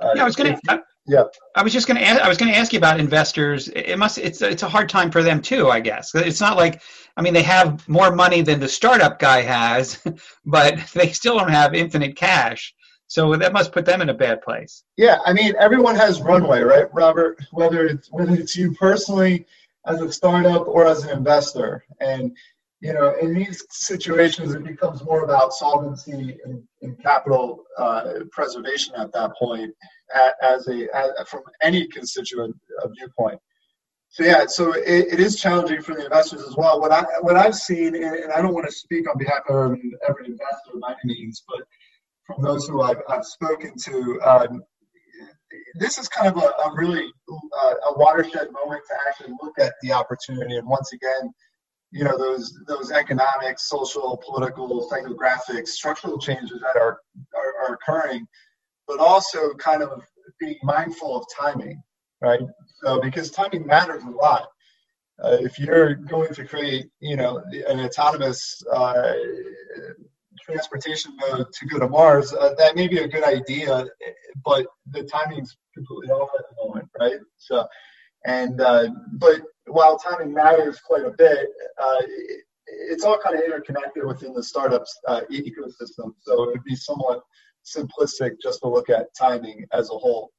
Uh, 0.00 0.10
yeah, 0.14 0.22
I 0.22 0.24
was 0.24 0.36
going 0.36 0.58
to. 0.66 0.82
Yeah, 1.08 1.22
I 1.54 1.62
was 1.62 1.72
just 1.72 1.86
going 1.86 1.98
to. 1.98 2.04
I 2.04 2.28
was 2.28 2.36
going 2.36 2.50
to 2.50 2.58
ask 2.58 2.72
you 2.72 2.78
about 2.78 2.98
investors. 2.98 3.68
It 3.68 3.96
must. 3.96 4.18
It's 4.18 4.42
it's 4.42 4.64
a 4.64 4.68
hard 4.68 4.88
time 4.88 5.10
for 5.10 5.22
them 5.22 5.40
too. 5.40 5.68
I 5.68 5.80
guess 5.80 6.14
it's 6.14 6.40
not 6.40 6.56
like. 6.56 6.82
I 7.16 7.22
mean, 7.22 7.32
they 7.32 7.44
have 7.44 7.88
more 7.88 8.14
money 8.14 8.42
than 8.42 8.60
the 8.60 8.68
startup 8.68 9.18
guy 9.18 9.40
has, 9.40 10.02
but 10.44 10.78
they 10.94 11.12
still 11.12 11.38
don't 11.38 11.50
have 11.50 11.74
infinite 11.74 12.16
cash. 12.16 12.74
So 13.08 13.36
that 13.36 13.52
must 13.52 13.72
put 13.72 13.84
them 13.84 14.02
in 14.02 14.08
a 14.08 14.14
bad 14.14 14.42
place. 14.42 14.82
Yeah, 14.96 15.18
I 15.24 15.32
mean, 15.32 15.54
everyone 15.60 15.94
has 15.94 16.20
runway, 16.20 16.60
right, 16.62 16.92
Robert? 16.92 17.38
Whether 17.52 17.86
it's 17.86 18.08
whether 18.10 18.34
it's 18.34 18.56
you 18.56 18.72
personally 18.72 19.46
as 19.86 20.00
a 20.02 20.12
startup 20.12 20.66
or 20.66 20.86
as 20.86 21.04
an 21.04 21.16
investor, 21.16 21.84
and 22.00 22.36
you 22.80 22.92
know, 22.92 23.14
in 23.20 23.34
these 23.34 23.64
situations, 23.70 24.54
it 24.54 24.64
becomes 24.64 25.02
more 25.02 25.24
about 25.24 25.52
solvency 25.52 26.38
and, 26.44 26.62
and 26.82 27.02
capital 27.02 27.64
uh, 27.78 28.12
preservation 28.32 28.94
at 28.96 29.12
that 29.12 29.32
point, 29.38 29.74
as 30.42 30.68
a 30.68 30.86
as, 30.94 31.28
from 31.28 31.42
any 31.62 31.86
constituent 31.88 32.54
viewpoint. 32.96 33.40
So 34.10 34.24
yeah, 34.24 34.46
so 34.46 34.72
it, 34.72 35.12
it 35.12 35.20
is 35.20 35.40
challenging 35.40 35.82
for 35.82 35.94
the 35.94 36.04
investors 36.04 36.42
as 36.42 36.56
well. 36.56 36.80
What 36.80 36.92
I 36.92 37.02
what 37.20 37.36
I've 37.36 37.54
seen, 37.54 37.94
and, 37.94 38.32
I 38.32 38.42
don't 38.42 38.54
want 38.54 38.66
to 38.66 38.72
speak 38.72 39.08
on 39.10 39.18
behalf 39.18 39.42
of 39.48 39.76
every 40.08 40.26
investor 40.26 40.78
by 40.80 40.94
any 41.04 41.14
means, 41.14 41.44
but 41.48 41.66
from 42.26 42.42
those 42.42 42.66
who 42.66 42.82
I've, 42.82 43.02
I've 43.08 43.24
spoken 43.24 43.72
to, 43.84 44.20
um, 44.22 44.62
this 45.76 45.96
is 45.96 46.08
kind 46.08 46.28
of 46.28 46.42
a, 46.42 46.46
a 46.46 46.74
really 46.74 47.08
uh, 47.30 47.74
a 47.88 47.98
watershed 47.98 48.48
moment 48.52 48.82
to 48.88 48.96
actually 49.08 49.34
look 49.42 49.58
at 49.58 49.74
the 49.82 49.92
opportunity 49.92 50.56
and 50.56 50.68
once 50.68 50.92
again 50.92 51.32
you 51.96 52.04
know 52.04 52.18
those 52.18 52.58
those 52.66 52.90
economic, 52.90 53.58
social, 53.58 54.22
political, 54.24 54.88
psychographic, 54.90 55.66
structural 55.66 56.18
changes 56.18 56.60
that 56.60 56.76
are, 56.78 57.00
are, 57.34 57.68
are 57.68 57.74
occurring, 57.74 58.26
but 58.86 58.98
also 58.98 59.54
kind 59.54 59.82
of 59.82 60.02
being 60.38 60.58
mindful 60.62 61.16
of 61.16 61.24
timing, 61.34 61.82
right? 62.20 62.40
So 62.82 63.00
because 63.00 63.30
timing 63.30 63.66
matters 63.66 64.02
a 64.02 64.10
lot. 64.10 64.48
Uh, 65.24 65.38
if 65.40 65.58
you're 65.58 65.94
going 65.94 66.34
to 66.34 66.44
create, 66.44 66.88
you 67.00 67.16
know, 67.16 67.42
an 67.66 67.80
autonomous 67.80 68.62
uh, 68.70 69.14
transportation 70.42 71.16
mode 71.16 71.46
to 71.54 71.64
go 71.64 71.78
to 71.78 71.88
Mars, 71.88 72.34
uh, 72.34 72.52
that 72.58 72.76
may 72.76 72.86
be 72.86 72.98
a 72.98 73.08
good 73.08 73.24
idea, 73.24 73.86
but 74.44 74.66
the 74.90 75.02
timing's 75.04 75.56
completely 75.74 76.10
off 76.10 76.28
at 76.38 76.44
the 76.50 76.62
moment, 76.62 76.90
right? 77.00 77.20
So, 77.38 77.66
and 78.26 78.60
uh, 78.60 78.88
but 79.12 79.40
while 79.76 79.98
timing 79.98 80.32
matters 80.32 80.80
quite 80.80 81.04
a 81.04 81.10
bit, 81.10 81.48
uh, 81.78 82.00
it, 82.00 82.44
it's 82.66 83.04
all 83.04 83.18
kind 83.22 83.36
of 83.36 83.44
interconnected 83.44 84.04
within 84.06 84.32
the 84.32 84.42
startups 84.42 84.98
uh, 85.06 85.20
ecosystem. 85.30 86.14
So 86.22 86.44
it 86.44 86.52
would 86.52 86.64
be 86.64 86.74
somewhat 86.74 87.20
simplistic 87.62 88.40
just 88.42 88.60
to 88.62 88.68
look 88.68 88.88
at 88.88 89.14
timing 89.14 89.66
as 89.74 89.90
a 89.90 89.98
whole. 89.98 90.32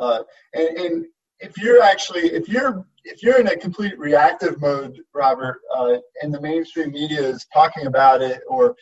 Uh, 0.00 0.22
and, 0.54 0.78
and, 0.78 1.06
if 1.40 1.56
you're 1.56 1.80
actually 1.80 2.22
if 2.32 2.48
you're 2.48 2.84
if 3.04 3.22
you're 3.22 3.38
in 3.38 3.46
a 3.46 3.56
complete 3.56 3.96
reactive 3.96 4.60
mode, 4.60 4.98
Robert, 5.14 5.60
uh, 5.72 5.98
and 6.20 6.34
the 6.34 6.40
mainstream 6.40 6.90
media 6.90 7.20
is 7.20 7.46
talking 7.54 7.86
about 7.86 8.22
it, 8.22 8.40
or 8.48 8.74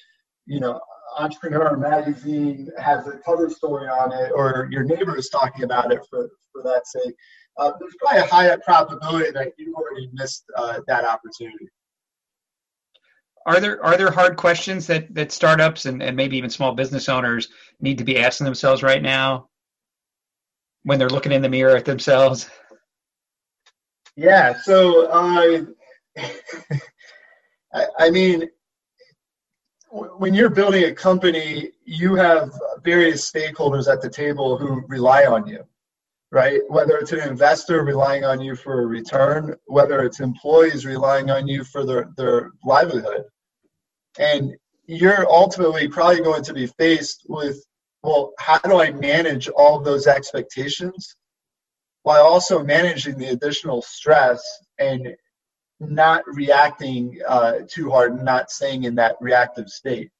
you 0.47 0.59
know, 0.59 0.81
Entrepreneur 1.19 1.77
Magazine 1.77 2.71
has 2.79 3.07
a 3.09 3.19
cover 3.19 3.51
story 3.51 3.89
on 3.89 4.11
it, 4.11 4.33
or 4.35 4.69
your 4.71 4.85
neighbor 4.85 5.19
is 5.19 5.29
talking 5.29 5.65
about 5.65 5.93
it 5.93 6.01
for 6.09 6.31
for 6.51 6.63
that 6.63 6.87
sake 6.87 7.15
uh, 7.59 7.73
there's 7.79 7.95
probably 8.01 8.21
a 8.21 8.27
higher 8.27 8.59
probability 8.59 9.31
that 9.31 9.53
you 9.59 9.75
already 9.75 10.11
missed 10.13 10.45
uh, 10.57 10.81
that 10.87 11.05
opportunity. 11.05 11.69
Are 13.47 13.61
there 13.61 13.85
are 13.85 13.97
there 13.97 14.11
hard 14.11 14.37
questions 14.37 14.87
that, 14.89 15.15
that 15.15 15.31
startups 15.31 15.87
and, 15.87 16.03
and 16.03 16.17
maybe 16.17 16.37
even 16.37 16.51
small 16.51 16.75
business 16.75 17.09
owners 17.09 17.49
need 17.81 17.99
to 17.99 18.05
be 18.05 18.19
asking 18.19 18.45
themselves 18.45 18.83
right 18.83 19.03
now 19.03 19.49
when 20.83 20.99
they're 20.99 21.09
looking 21.09 21.33
in 21.33 21.43
the 21.43 21.49
mirror 21.49 21.77
at 21.77 21.85
themselves? 21.85 22.51
Yeah, 24.17 24.55
so 24.63 25.07
uh, 25.07 25.65
I, 27.73 27.87
I 27.99 28.11
mean, 28.11 28.49
when 29.91 30.35
you're 30.35 30.51
building 30.51 30.85
a 30.85 30.93
company, 30.93 31.71
you 31.85 32.17
have 32.17 32.51
various 32.83 33.31
stakeholders 33.31 33.91
at 33.91 34.03
the 34.03 34.11
table 34.11 34.59
who 34.59 34.83
rely 34.89 35.25
on 35.25 35.47
you 35.47 35.65
right? 36.33 36.61
Whether 36.69 36.97
it's 36.99 37.13
an 37.13 37.21
investor 37.21 37.85
relying 37.85 38.25
on 38.25 38.41
you 38.41 38.57
for 38.57 38.83
a 38.83 38.87
return, 38.87 39.55
whether 39.67 40.03
it's 40.03 40.21
employees 40.21 40.85
relying 40.85 41.31
on 41.31 41.47
you 41.47 41.65
for 41.65 41.85
their, 41.85 42.11
their 42.17 42.51
livelihood. 42.65 43.25
And 44.19 44.57
you're 44.87 45.31
ultimately 45.31 45.89
probably 45.89 46.23
going 46.23 46.43
to 46.45 46.55
be 46.55 46.67
faced 46.67 47.27
with, 47.29 47.65
well, 48.03 48.33
how 48.39 48.59
do 48.59 48.81
I 48.81 48.91
manage 48.91 49.49
all 49.49 49.81
those 49.81 50.07
expectations 50.07 51.17
while 52.03 52.25
also 52.25 52.63
managing 52.63 53.19
the 53.19 53.29
additional 53.29 53.83
stress 53.83 54.43
and 54.79 55.15
not 55.81 56.23
reacting 56.27 57.21
uh, 57.27 57.59
too 57.69 57.91
hard 57.91 58.13
and 58.13 58.25
not 58.25 58.51
staying 58.51 58.85
in 58.85 58.95
that 58.97 59.17
reactive 59.21 59.69
state? 59.69 60.11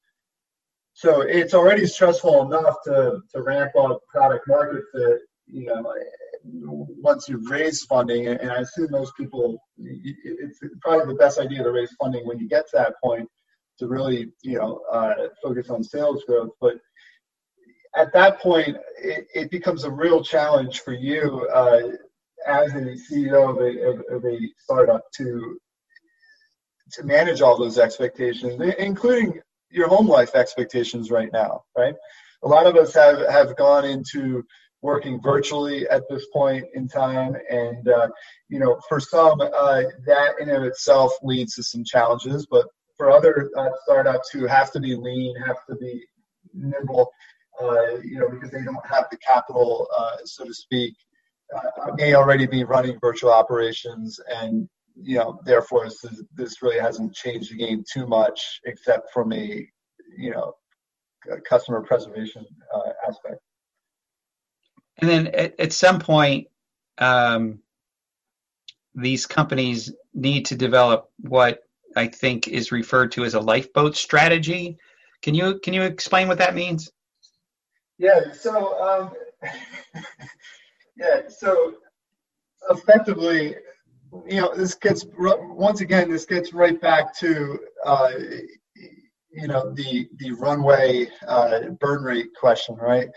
So 0.95 1.21
it's 1.21 1.53
already 1.53 1.87
stressful 1.87 2.47
enough 2.47 2.77
to, 2.85 3.21
to 3.35 3.43
ramp 3.43 3.73
up 3.77 4.01
product 4.11 4.49
market 4.49 4.83
fit 4.95 5.21
you 5.47 5.67
know, 5.67 6.87
once 7.01 7.29
you've 7.29 7.51
raised 7.51 7.87
funding, 7.89 8.27
and 8.29 8.51
I 8.51 8.61
assume 8.61 8.89
most 8.91 9.17
people, 9.17 9.59
it's 9.79 10.61
probably 10.81 11.13
the 11.13 11.19
best 11.19 11.39
idea 11.39 11.63
to 11.63 11.71
raise 11.71 11.95
funding 12.01 12.27
when 12.27 12.39
you 12.39 12.49
get 12.49 12.67
to 12.71 12.77
that 12.77 12.95
point 13.03 13.29
to 13.79 13.89
really, 13.89 14.33
you 14.43 14.59
know, 14.59 14.81
uh, 14.91 15.15
focus 15.43 15.71
on 15.71 15.85
sales 15.85 16.25
growth. 16.27 16.51
But 16.61 16.77
at 17.97 18.13
that 18.13 18.41
point, 18.41 18.77
it, 18.99 19.27
it 19.35 19.51
becomes 19.51 19.85
a 19.85 19.91
real 19.91 20.23
challenge 20.23 20.81
for 20.81 20.93
you 20.93 21.49
uh, 21.53 21.81
as 22.47 22.73
a 22.75 22.97
CEO 23.11 23.51
of 23.51 23.59
a, 23.59 23.89
of, 23.89 24.17
of 24.17 24.25
a 24.25 24.39
startup 24.59 25.03
to 25.17 25.59
to 26.93 27.03
manage 27.03 27.41
all 27.41 27.59
those 27.59 27.79
expectations, 27.79 28.61
including 28.79 29.41
your 29.71 29.89
home 29.89 30.07
life 30.07 30.35
expectations 30.35 31.11
right 31.11 31.33
now, 31.33 31.63
right? 31.77 31.95
A 32.45 32.49
lot 32.49 32.67
of 32.67 32.77
us 32.77 32.95
have, 32.95 33.29
have 33.29 33.57
gone 33.57 33.85
into 33.85 34.45
working 34.87 35.21
virtually 35.33 35.79
at 35.97 36.03
this 36.09 36.25
point 36.33 36.65
in 36.79 36.87
time. 36.87 37.35
And, 37.51 37.89
uh, 37.89 38.09
you 38.49 38.59
know, 38.63 38.73
for 38.89 38.99
some, 39.01 39.39
uh, 39.41 39.83
that 40.11 40.31
in 40.41 40.49
and 40.49 40.59
of 40.59 40.65
itself 40.73 41.13
leads 41.31 41.53
to 41.57 41.63
some 41.63 41.85
challenges. 41.85 42.47
But 42.55 42.67
for 42.97 43.11
other 43.11 43.51
uh, 43.61 43.71
startups 43.83 44.31
who 44.33 44.47
have 44.47 44.71
to 44.75 44.81
be 44.81 44.95
lean, 44.95 45.35
have 45.51 45.61
to 45.69 45.75
be 45.77 45.95
nimble, 46.55 47.11
uh, 47.61 47.97
you 48.11 48.19
know, 48.21 48.29
because 48.29 48.51
they 48.51 48.65
don't 48.69 48.87
have 48.95 49.07
the 49.11 49.19
capital, 49.19 49.89
uh, 49.99 50.19
so 50.25 50.45
to 50.45 50.55
speak, 50.55 50.95
uh, 51.57 51.93
may 51.97 52.15
already 52.15 52.47
be 52.47 52.63
running 52.65 52.97
virtual 53.01 53.33
operations. 53.33 54.21
And, 54.41 54.69
you 55.11 55.17
know, 55.19 55.41
therefore, 55.45 55.85
this, 55.85 56.23
this 56.41 56.63
really 56.63 56.81
hasn't 56.89 57.13
changed 57.23 57.51
the 57.51 57.57
game 57.57 57.85
too 57.93 58.07
much, 58.07 58.61
except 58.65 59.13
from 59.13 59.33
a, 59.33 59.67
you 60.17 60.31
know, 60.31 60.55
customer 61.51 61.83
preservation 61.83 62.47
aspect. 63.09 63.41
And 64.99 65.11
then 65.11 65.27
at, 65.29 65.59
at 65.61 65.73
some 65.73 65.99
point, 65.99 66.49
um, 66.99 67.61
these 68.95 69.27
companies 69.27 69.93
need 70.15 70.47
to 70.47 70.57
develop 70.57 71.11
what 71.21 71.61
I 71.97 72.07
think 72.09 72.49
is 72.49 72.73
referred 72.73 73.13
to 73.13 73.25
as 73.25 73.35
a 73.35 73.41
lifeboat 73.41 73.97
strategy. 73.97 74.79
Can 75.23 75.35
you 75.35 75.59
can 75.61 75.75
you 75.75 75.83
explain 75.83 76.29
what 76.29 76.39
that 76.39 76.55
means? 76.55 76.91
Yeah. 77.99 78.33
So 78.33 78.83
um, 78.83 79.13
yeah. 80.97 81.23
So 81.29 81.75
effectively, 82.71 83.57
you 84.27 84.41
know, 84.41 84.55
this 84.55 84.75
gets 84.75 85.07
once 85.19 85.81
again 85.81 86.11
this 86.11 86.25
gets 86.25 86.53
right 86.53 86.81
back 86.81 87.17
to 87.19 87.59
uh, 87.85 88.11
you 89.31 89.49
know 89.49 89.73
the 89.73 90.09
the 90.17 90.33
runway 90.33 91.09
uh, 91.29 91.61
burn 91.81 92.03
rate 92.03 92.29
question, 92.39 92.77
right? 92.77 93.09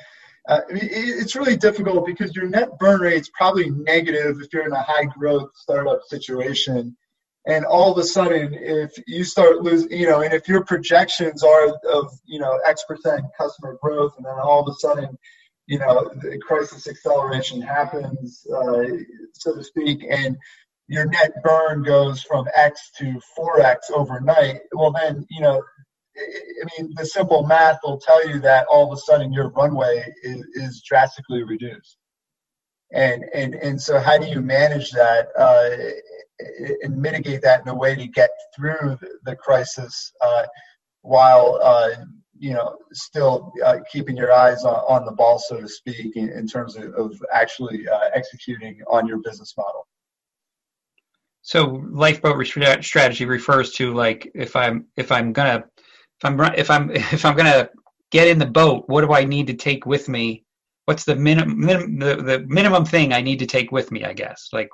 Uh, 0.50 0.62
it's 0.72 1.36
really 1.36 1.56
difficult 1.56 2.08
because 2.08 2.36
your 2.36 2.50
net 2.50 2.79
burn 2.79 3.01
rate 3.01 3.22
is 3.22 3.29
probably 3.29 3.70
negative 3.70 4.41
if 4.41 4.51
you're 4.51 4.65
in 4.65 4.74
a 4.74 4.82
high 4.82 5.06
growth 5.06 5.51
startup 5.53 6.01
situation. 6.08 6.98
And 7.46 7.65
all 7.65 7.91
of 7.91 8.00
a 8.00 8.03
sudden 8.03 8.56
if 8.56 8.91
you 9.06 9.24
start 9.24 9.62
losing 9.62 9.91
you 9.91 10.10
know 10.10 10.22
and 10.22 10.34
if 10.34 10.48
your 10.48 10.65
projections 10.65 11.44
are 11.44 11.70
of 11.91 12.12
you 12.25 12.39
know 12.39 12.60
x 12.65 12.84
percent 12.88 13.25
customer 13.38 13.77
growth 13.82 14.13
and 14.18 14.25
then 14.25 14.39
all 14.41 14.62
of 14.62 14.68
a 14.68 14.79
sudden 14.79 15.18
you 15.68 15.79
know 15.79 16.12
the 16.22 16.38
crisis 16.39 16.88
acceleration 16.88 17.62
happens 17.62 18.46
uh, 18.53 18.84
so 19.34 19.56
to 19.56 19.63
speak 19.63 20.03
and 20.10 20.36
your 20.88 21.06
net 21.06 21.32
burn 21.44 21.82
goes 21.82 22.22
from 22.24 22.46
x 22.56 22.91
to 22.98 23.22
4x 23.38 23.91
overnight 23.96 24.62
well 24.74 24.91
then 24.91 25.25
you 25.29 25.41
know 25.41 25.63
I 26.20 26.82
mean, 26.82 26.94
the 26.96 27.06
simple 27.06 27.46
math 27.46 27.80
will 27.84 28.00
tell 28.00 28.28
you 28.28 28.40
that 28.42 28.68
all 28.68 28.92
of 28.92 28.98
a 28.98 29.02
sudden 29.02 29.32
your 29.32 29.50
runway 29.50 30.06
is, 30.24 30.46
is 30.54 30.84
drastically 30.88 31.44
reduced. 31.44 31.98
And, 32.92 33.26
and, 33.34 33.54
and 33.56 33.82
so 33.82 34.00
how 34.00 34.18
do 34.18 34.28
you 34.28 34.42
manage 34.42 34.92
that 34.92 35.28
uh, 35.38 35.70
and 36.82 36.98
mitigate 36.98 37.42
that 37.44 37.62
in 37.62 37.68
a 37.68 37.76
way 37.76 37.96
to 37.96 38.08
get 38.08 38.32
through 38.56 38.98
the, 39.24 39.36
crisis 39.36 40.12
uh, 40.22 40.44
while, 41.02 41.60
uh, 41.62 41.90
you 42.38 42.54
know, 42.54 42.78
still 42.94 43.54
uh, 43.64 43.78
keeping 43.92 44.18
your 44.18 44.32
eyes 44.34 44.64
on, 44.64 44.76
on, 44.76 45.06
the 45.06 45.12
ball, 45.12 45.38
so 45.38 45.60
to 45.60 45.68
speak, 45.68 46.16
in, 46.16 46.30
in 46.30 46.48
terms 46.48 46.76
of, 46.78 46.94
of 46.96 47.22
actually 47.34 47.88
uh, 47.88 48.10
executing 48.14 48.82
on 48.90 49.06
your 49.06 49.18
business 49.18 49.54
model? 49.56 49.86
So 51.42 51.84
lifeboat 51.90 52.46
strategy 52.84 53.26
refers 53.26 53.72
to 53.74 53.94
like 53.94 54.32
if 54.36 54.56
I'm 54.56 54.86
if 54.96 55.12
I'm 55.12 55.34
gonna 55.34 55.64
if 56.24 56.26
I'm 56.26 56.40
if 56.56 56.70
I'm 56.70 56.92
if 56.92 57.26
I'm 57.26 57.36
gonna 57.36 57.70
get 58.12 58.28
in 58.28 58.40
the 58.40 58.46
boat, 58.46 58.86
what 58.88 59.02
do 59.02 59.14
I 59.14 59.24
need 59.24 59.48
to 59.48 59.54
take 59.54 59.86
with 59.86 60.10
me? 60.10 60.44
What's 60.86 61.06
the 61.06 61.16
minimum 61.16 61.60
minim, 61.60 62.00
the, 62.00 62.16
the 62.16 62.40
minimum 62.48 62.86
thing 62.86 63.14
I 63.14 63.22
need 63.22 63.40
to 63.40 63.46
take 63.46 63.72
with 63.72 63.92
me? 63.92 64.04
I 64.04 64.14
guess 64.14 64.50
like 64.52 64.70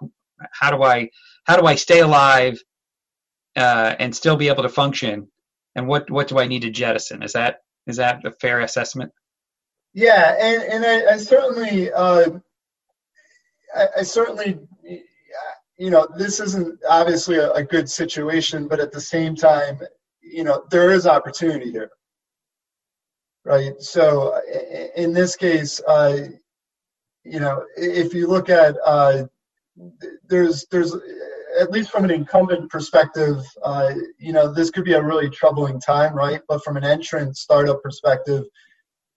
how 0.51 0.71
do 0.71 0.83
I 0.83 1.09
how 1.45 1.57
do 1.57 1.65
I 1.65 1.75
stay 1.75 1.99
alive 1.99 2.61
uh, 3.55 3.95
and 3.99 4.15
still 4.15 4.35
be 4.35 4.47
able 4.47 4.63
to 4.63 4.69
function? 4.69 5.27
And 5.75 5.87
what 5.87 6.09
what 6.09 6.27
do 6.27 6.39
I 6.39 6.47
need 6.47 6.61
to 6.61 6.69
jettison? 6.69 7.21
Is 7.21 7.33
that 7.33 7.57
is 7.87 7.97
that 7.97 8.25
a 8.25 8.31
fair 8.31 8.61
assessment? 8.61 9.11
Yeah, 9.93 10.35
and 10.39 10.63
and 10.63 10.85
I, 10.85 11.13
I 11.13 11.17
certainly 11.17 11.91
uh, 11.91 12.29
I, 13.75 13.87
I 13.99 14.03
certainly 14.03 14.59
you 15.77 15.89
know 15.89 16.07
this 16.17 16.39
isn't 16.39 16.79
obviously 16.89 17.35
a, 17.35 17.51
a 17.51 17.63
good 17.63 17.89
situation, 17.89 18.67
but 18.67 18.79
at 18.79 18.91
the 18.91 19.01
same 19.01 19.35
time 19.35 19.79
you 20.25 20.43
know 20.43 20.65
there 20.71 20.91
is 20.91 21.07
opportunity 21.07 21.71
here. 21.71 21.89
Right? 23.43 23.79
So 23.79 24.41
in 24.95 25.13
this 25.13 25.35
case 25.35 25.79
uh, 25.87 26.27
you 27.23 27.39
know 27.39 27.63
if 27.77 28.13
you 28.13 28.27
look 28.27 28.49
at 28.49 28.75
uh, 28.85 29.25
there's 30.27 30.65
there's 30.71 30.95
at 31.59 31.71
least 31.71 31.89
from 31.89 32.03
an 32.03 32.11
incumbent 32.11 32.69
perspective 32.69 33.37
uh, 33.63 33.93
you 34.17 34.33
know 34.33 34.51
this 34.51 34.71
could 34.71 34.83
be 34.83 34.93
a 34.93 35.03
really 35.03 35.29
troubling 35.29 35.79
time 35.79 36.15
right? 36.15 36.41
But 36.47 36.63
from 36.63 36.77
an 36.77 36.83
entrant 36.83 37.37
startup 37.37 37.81
perspective 37.83 38.43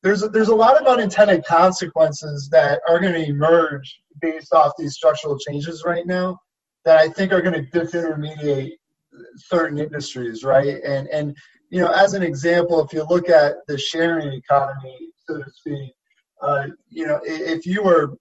there's 0.02 0.22
a, 0.22 0.28
there's 0.28 0.48
a 0.48 0.54
lot 0.54 0.80
of 0.80 0.86
unintended 0.86 1.44
consequences 1.44 2.48
that 2.50 2.80
are 2.88 3.00
going 3.00 3.14
to 3.14 3.28
emerge 3.28 4.00
based 4.20 4.52
off 4.52 4.72
these 4.78 4.94
structural 4.94 5.38
changes 5.38 5.82
right 5.84 6.06
now 6.06 6.38
that 6.84 6.98
I 6.98 7.08
think 7.08 7.32
are 7.32 7.42
going 7.42 7.64
to 7.64 7.70
disintermediate 7.78 8.72
certain 9.36 9.78
industries, 9.78 10.44
right? 10.44 10.80
And 10.84 11.08
and 11.08 11.36
you 11.70 11.80
know, 11.80 11.88
as 11.88 12.14
an 12.14 12.22
example, 12.22 12.82
if 12.82 12.92
you 12.92 13.04
look 13.04 13.28
at 13.28 13.56
the 13.66 13.78
sharing 13.78 14.32
economy, 14.32 14.98
so 15.26 15.38
to 15.38 15.50
speak, 15.50 15.92
uh, 16.42 16.66
you 16.88 17.06
know, 17.06 17.20
if 17.24 17.66
you 17.66 17.82
were 17.82 18.14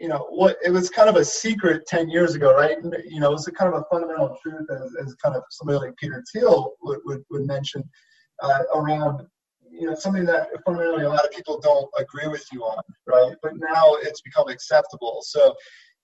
you 0.00 0.08
know 0.08 0.26
what 0.30 0.56
it 0.64 0.70
was 0.70 0.88
kind 0.88 1.08
of 1.08 1.16
a 1.16 1.24
secret 1.24 1.84
10 1.86 2.08
years 2.08 2.34
ago 2.34 2.54
right? 2.54 2.76
You 3.08 3.20
know 3.20 3.30
it 3.30 3.32
was 3.32 3.48
a 3.48 3.52
kind 3.52 3.74
of 3.74 3.80
a 3.80 3.84
fundamental 3.90 4.36
truth 4.40 4.68
as, 4.70 4.94
as 5.04 5.14
kind 5.16 5.34
of 5.34 5.42
somebody 5.50 5.78
like 5.78 5.96
peter 5.96 6.22
thiel 6.32 6.74
would, 6.82 7.00
would, 7.04 7.24
would 7.30 7.46
mention 7.46 7.82
uh, 8.40 8.60
around 8.74 9.26
you 9.68 9.88
know 9.88 9.94
something 9.94 10.24
that 10.26 10.48
fundamentally 10.64 11.04
a 11.04 11.08
lot 11.08 11.24
of 11.24 11.32
people 11.32 11.60
don't 11.60 11.90
agree 11.98 12.28
with 12.28 12.46
you 12.52 12.62
on 12.62 12.82
right? 13.06 13.34
But 13.42 13.52
now 13.56 13.96
it's 14.02 14.20
become 14.20 14.48
acceptable. 14.48 15.20
So 15.22 15.54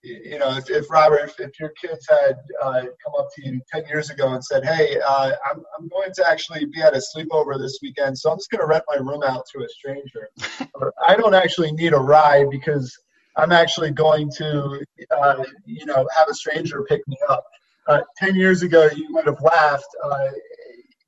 you 0.02 0.38
know, 0.38 0.56
if, 0.56 0.70
if 0.70 0.90
Robert, 0.90 1.20
if, 1.24 1.40
if, 1.40 1.60
your 1.60 1.70
kids 1.70 2.06
had 2.08 2.36
uh, 2.62 2.80
come 2.80 3.14
up 3.18 3.28
to 3.34 3.46
you 3.46 3.60
10 3.72 3.84
years 3.86 4.10
ago 4.10 4.32
and 4.32 4.42
said, 4.42 4.64
hey, 4.64 4.98
uh, 5.06 5.32
I'm, 5.50 5.62
I'm 5.78 5.88
going 5.88 6.10
to 6.14 6.28
actually 6.28 6.64
be 6.66 6.80
at 6.80 6.94
a 6.94 7.02
sleepover 7.14 7.58
this 7.58 7.78
weekend, 7.82 8.16
so 8.16 8.30
I'm 8.30 8.38
just 8.38 8.50
going 8.50 8.60
to 8.60 8.66
rent 8.66 8.84
my 8.88 8.96
room 8.96 9.22
out 9.22 9.44
to 9.52 9.62
a 9.62 9.68
stranger. 9.68 10.30
or 10.74 10.92
I 11.06 11.16
don't 11.16 11.34
actually 11.34 11.72
need 11.72 11.92
a 11.92 11.98
ride 11.98 12.48
because 12.50 12.96
I'm 13.36 13.52
actually 13.52 13.90
going 13.90 14.30
to, 14.38 14.84
uh, 15.10 15.44
you 15.66 15.86
know, 15.86 16.06
have 16.16 16.28
a 16.28 16.34
stranger 16.34 16.82
pick 16.88 17.06
me 17.06 17.16
up. 17.28 17.44
Uh, 17.86 18.00
10 18.16 18.36
years 18.36 18.62
ago, 18.62 18.88
you 18.94 19.08
would 19.10 19.26
have 19.26 19.40
laughed, 19.42 19.84
uh, 20.02 20.28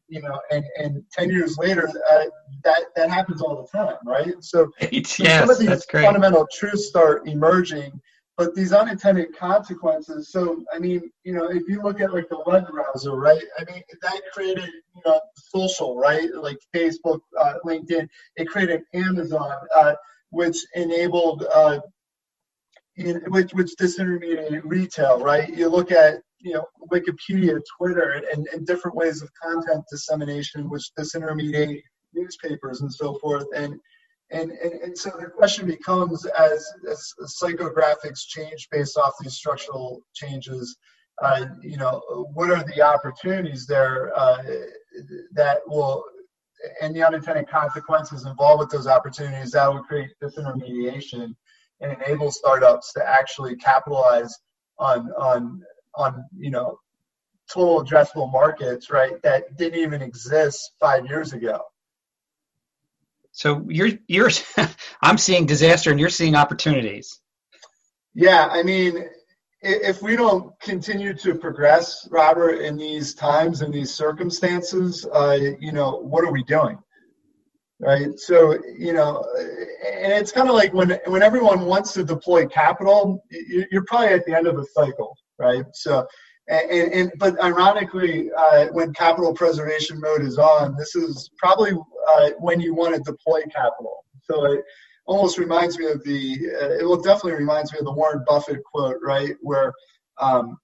you 0.09 0.21
know, 0.21 0.39
and, 0.51 0.65
and 0.79 1.03
10 1.13 1.31
years 1.31 1.57
later, 1.57 1.89
uh, 2.11 2.25
that, 2.65 2.83
that 2.97 3.11
happens 3.11 3.41
all 3.41 3.63
the 3.63 3.79
time, 3.79 3.97
right? 4.05 4.35
So, 4.41 4.71
yes, 4.91 5.41
some 5.41 5.51
of 5.51 5.59
these 5.59 5.85
fundamental 5.87 6.47
truths 6.53 6.89
start 6.89 7.27
emerging 7.27 7.99
but 8.37 8.55
these 8.55 8.73
unintended 8.73 9.37
consequences. 9.37 10.31
So, 10.31 10.65
I 10.75 10.79
mean, 10.79 11.11
you 11.25 11.35
know, 11.35 11.51
if 11.51 11.65
you 11.69 11.83
look 11.83 12.01
at 12.01 12.15
like 12.15 12.29
the 12.29 12.43
web 12.47 12.67
browser, 12.69 13.13
right? 13.13 13.43
I 13.59 13.71
mean, 13.71 13.83
that 14.01 14.21
created, 14.33 14.71
you 14.97 15.03
know, 15.05 15.21
social, 15.37 15.97
right? 15.99 16.33
Like 16.35 16.59
Facebook, 16.75 17.21
uh, 17.39 17.55
LinkedIn. 17.65 18.09
It 18.37 18.49
created 18.49 18.83
Amazon, 18.95 19.57
uh, 19.75 19.95
which 20.31 20.57
enabled, 20.75 21.45
uh, 21.55 21.81
in, 22.97 23.23
which 23.29 23.53
which 23.53 23.73
disintermediated 23.79 24.63
retail, 24.65 25.21
right? 25.21 25.49
You 25.55 25.69
look 25.69 25.93
at 25.93 26.21
you 26.41 26.55
know 26.55 26.65
Wikipedia, 26.91 27.61
Twitter, 27.77 28.23
and, 28.33 28.47
and 28.53 28.67
different 28.67 28.97
ways 28.97 29.23
of 29.23 29.31
content 29.43 29.85
dissemination, 29.91 30.71
which 30.71 30.91
disintermediate 30.99 31.83
newspapers 32.15 32.81
and 32.81 32.93
so 32.93 33.19
forth, 33.19 33.47
and 33.55 33.79
and, 34.33 34.51
and, 34.51 34.73
and 34.73 34.99
so 34.99 35.11
the 35.11 35.27
question 35.27 35.67
becomes 35.67 36.25
as, 36.27 36.67
as 36.91 37.15
psychographics 37.43 38.27
change 38.27 38.69
based 38.71 38.97
off 38.97 39.13
these 39.21 39.35
structural 39.35 40.03
changes, 40.15 40.77
uh, 41.23 41.45
you 41.63 41.77
know, 41.77 42.03
what 42.33 42.51
are 42.51 42.65
the 42.65 42.83
opportunities 42.83 43.67
there 43.67 44.11
uh, 44.19 44.43
that 45.33 45.59
will, 45.67 46.03
and 46.81 46.95
the 46.97 47.03
unintended 47.03 47.49
consequences 47.49 48.25
involved 48.25 48.61
with 48.61 48.71
those 48.71 48.87
opportunities 48.87 49.51
that 49.53 49.73
will 49.73 49.83
create 49.83 50.11
disintermediation 50.23 51.35
and 51.81 51.93
enable 52.03 52.31
startups 52.31 52.93
to 52.95 53.07
actually 53.07 53.57
capitalize 53.57 54.35
on, 54.79 55.11
on, 55.19 55.63
on, 55.95 56.25
you 56.39 56.51
know, 56.51 56.79
total 57.53 57.85
addressable 57.85 58.33
markets, 58.33 58.91
right, 58.91 59.21
that 59.23 59.57
didn't 59.59 59.79
even 59.79 60.01
exist 60.01 60.73
five 60.81 61.05
years 61.07 61.35
ago. 61.35 61.61
So 63.33 63.67
you're 63.69 63.91
you're 64.07 64.31
I'm 65.03 65.19
seeing 65.19 65.47
disaster 65.47 65.91
and 65.91 65.99
you're 65.99 66.11
seeing 66.11 66.35
opportunities. 66.35 67.21
Yeah, 68.15 68.49
I 68.51 68.63
mean, 68.63 69.07
if 69.63 70.03
we 70.03 70.17
don't 70.17 70.53
continue 70.61 71.15
to 71.15 71.35
progress, 71.35 72.07
Robert, 72.11 72.57
in 72.61 72.77
these 72.77 73.15
times 73.15 73.63
and 73.63 73.73
these 73.73 73.93
circumstances, 73.93 75.07
uh, 75.07 75.39
you 75.59 75.73
know, 75.73 75.97
what 75.97 76.25
are 76.25 76.33
we 76.33 76.43
doing? 76.45 76.79
Right. 77.81 78.17
So, 78.17 78.59
you 78.79 78.93
know, 78.93 79.25
and 79.41 80.13
it's 80.13 80.31
kind 80.31 80.49
of 80.49 80.55
like 80.55 80.73
when 80.73 81.01
when 81.07 81.23
everyone 81.23 81.63
wants 81.63 81.93
to 81.95 82.05
deploy 82.05 82.47
capital, 82.47 83.25
you're 83.31 83.85
probably 83.87 84.09
at 84.09 84.25
the 84.25 84.37
end 84.37 84.47
of 84.47 84.57
a 84.57 84.65
cycle, 84.67 85.17
right? 85.39 85.65
So, 85.73 86.07
and, 86.49 86.93
and, 86.93 87.13
but 87.19 87.43
ironically, 87.43 88.31
uh, 88.37 88.67
when 88.73 88.93
capital 88.93 89.33
preservation 89.33 90.01
mode 90.01 90.23
is 90.23 90.39
on, 90.39 90.77
this 90.77 90.95
is 90.97 91.31
probably 91.39 91.73
uh, 92.09 92.31
when 92.39 92.61
you 92.61 92.75
want 92.75 92.95
to 92.95 93.01
deploy 93.01 93.43
capital. 93.43 94.05
So 94.23 94.53
it 94.53 94.65
almost 95.07 95.39
reminds 95.39 95.79
me 95.79 95.87
of 95.87 96.03
the. 96.05 96.39
Uh, 96.61 96.71
it 96.81 96.85
will 96.85 97.01
definitely 97.01 97.35
reminds 97.35 97.73
me 97.73 97.79
of 97.79 97.85
the 97.85 97.93
Warren 97.93 98.25
Buffett 98.27 98.63
quote, 98.65 98.97
right, 99.03 99.35
where. 99.41 99.73
Um, 100.21 100.59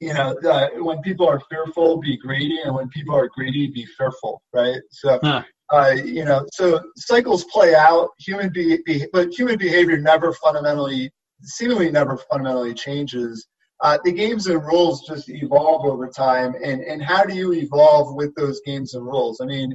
you 0.00 0.12
know, 0.12 0.36
uh, 0.44 0.68
when 0.78 1.00
people 1.02 1.28
are 1.28 1.40
fearful, 1.48 2.00
be 2.00 2.16
greedy, 2.16 2.58
and 2.64 2.74
when 2.74 2.88
people 2.88 3.14
are 3.14 3.28
greedy, 3.28 3.68
be 3.68 3.86
fearful, 3.96 4.42
right? 4.52 4.80
So, 4.90 5.20
huh. 5.22 5.44
Uh, 5.72 5.92
you 6.04 6.24
know, 6.24 6.44
so 6.52 6.82
cycles 6.96 7.44
play 7.44 7.74
out. 7.74 8.10
Human 8.18 8.50
be, 8.52 8.78
be, 8.84 9.06
but 9.12 9.32
human 9.32 9.56
behavior 9.56 9.96
never 9.96 10.32
fundamentally, 10.34 11.10
seemingly 11.42 11.90
never 11.90 12.18
fundamentally 12.30 12.74
changes 12.74 13.46
uh, 13.82 13.98
the 14.04 14.12
games 14.12 14.46
and 14.46 14.64
rules 14.64 15.06
just 15.06 15.28
evolve 15.28 15.84
over 15.84 16.08
time 16.08 16.54
and, 16.64 16.82
and 16.82 17.02
how 17.02 17.24
do 17.24 17.34
you 17.34 17.52
evolve 17.52 18.14
with 18.14 18.34
those 18.36 18.60
games 18.64 18.94
and 18.94 19.04
rules? 19.04 19.40
I 19.40 19.46
mean 19.46 19.74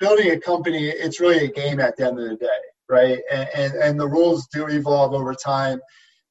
building 0.00 0.32
a 0.32 0.40
company 0.40 0.88
it's 0.88 1.20
really 1.20 1.44
a 1.44 1.50
game 1.50 1.80
at 1.80 1.96
the 1.96 2.06
end 2.06 2.18
of 2.18 2.28
the 2.28 2.36
day 2.36 2.48
right? 2.88 3.18
And 3.30 3.48
and, 3.54 3.74
and 3.74 4.00
the 4.00 4.08
rules 4.08 4.46
do 4.52 4.66
evolve 4.68 5.14
over 5.14 5.34
time. 5.34 5.80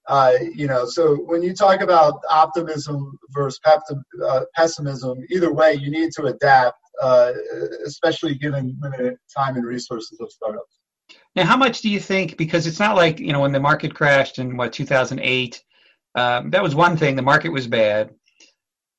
Uh, 0.07 0.33
you 0.53 0.67
know 0.67 0.85
so 0.85 1.15
when 1.15 1.41
you 1.41 1.53
talk 1.53 1.81
about 1.81 2.19
optimism 2.29 3.17
versus 3.29 3.59
uh, 3.65 4.41
pessimism 4.53 5.17
either 5.29 5.53
way 5.53 5.73
you 5.75 5.89
need 5.89 6.11
to 6.11 6.25
adapt 6.25 6.77
uh, 7.01 7.31
especially 7.85 8.35
given 8.35 8.77
limited 8.81 9.15
time 9.35 9.55
and 9.55 9.65
resources 9.65 10.19
of 10.19 10.29
startups. 10.29 10.79
Now 11.37 11.45
how 11.45 11.55
much 11.55 11.81
do 11.81 11.89
you 11.89 12.01
think 12.01 12.35
because 12.37 12.67
it's 12.67 12.81
not 12.81 12.97
like 12.97 13.19
you 13.19 13.31
know 13.31 13.39
when 13.39 13.53
the 13.53 13.61
market 13.61 13.95
crashed 13.95 14.39
in 14.39 14.57
what 14.57 14.73
2008 14.73 15.63
um, 16.15 16.49
that 16.51 16.63
was 16.63 16.75
one 16.75 16.97
thing. 16.97 17.15
The 17.15 17.21
market 17.21 17.49
was 17.49 17.67
bad. 17.67 18.11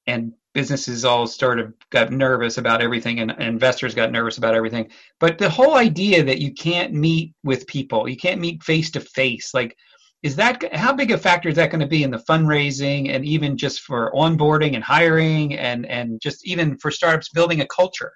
and 0.07 0.33
businesses 0.55 1.05
all 1.05 1.27
sort 1.27 1.59
of 1.59 1.75
got 1.91 2.13
nervous 2.13 2.59
about 2.59 2.81
everything 2.81 3.19
and, 3.21 3.33
investors 3.43 3.95
got 3.95 4.13
nervous 4.13 4.39
about 4.39 4.55
everything 4.55 4.89
but 5.21 5.37
the 5.37 5.51
whole 5.51 5.75
idea 5.75 6.23
that 6.23 6.39
you 6.39 6.53
can't 6.55 6.95
meet 6.95 7.35
with 7.43 7.67
people 7.67 8.09
you 8.09 8.17
can't 8.17 8.41
meet 8.41 8.63
face 8.63 8.91
to 8.91 9.01
face 9.01 9.53
like 9.53 9.77
is 10.23 10.37
that 10.37 10.75
how 10.75 10.93
big 10.93 11.11
a 11.11 11.19
factor 11.19 11.49
is 11.49 11.57
that 11.57 11.71
going 11.71 11.81
to 11.81 11.87
be 11.87 12.03
in 12.05 12.11
the 12.11 12.25
fundraising 12.31 13.11
and 13.11 13.25
even 13.25 13.57
just 13.57 13.81
for 13.81 14.11
onboarding 14.13 14.75
and 14.75 14.85
hiring 14.85 15.55
and 15.55 15.85
and 15.87 16.21
just 16.23 16.47
even 16.47 16.79
for 16.79 16.91
startups 16.91 17.29
building 17.31 17.61
a 17.61 17.67
culture 17.67 18.13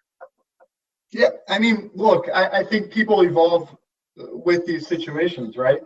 yeah 1.11 1.30
i 1.48 1.58
mean 1.58 1.90
look 1.94 2.28
i, 2.34 2.61
I 2.61 2.64
think 2.64 2.92
people 2.92 3.22
evolve 3.22 3.76
with 4.16 4.64
these 4.64 4.87
situations 4.87 5.56
right 5.56 5.80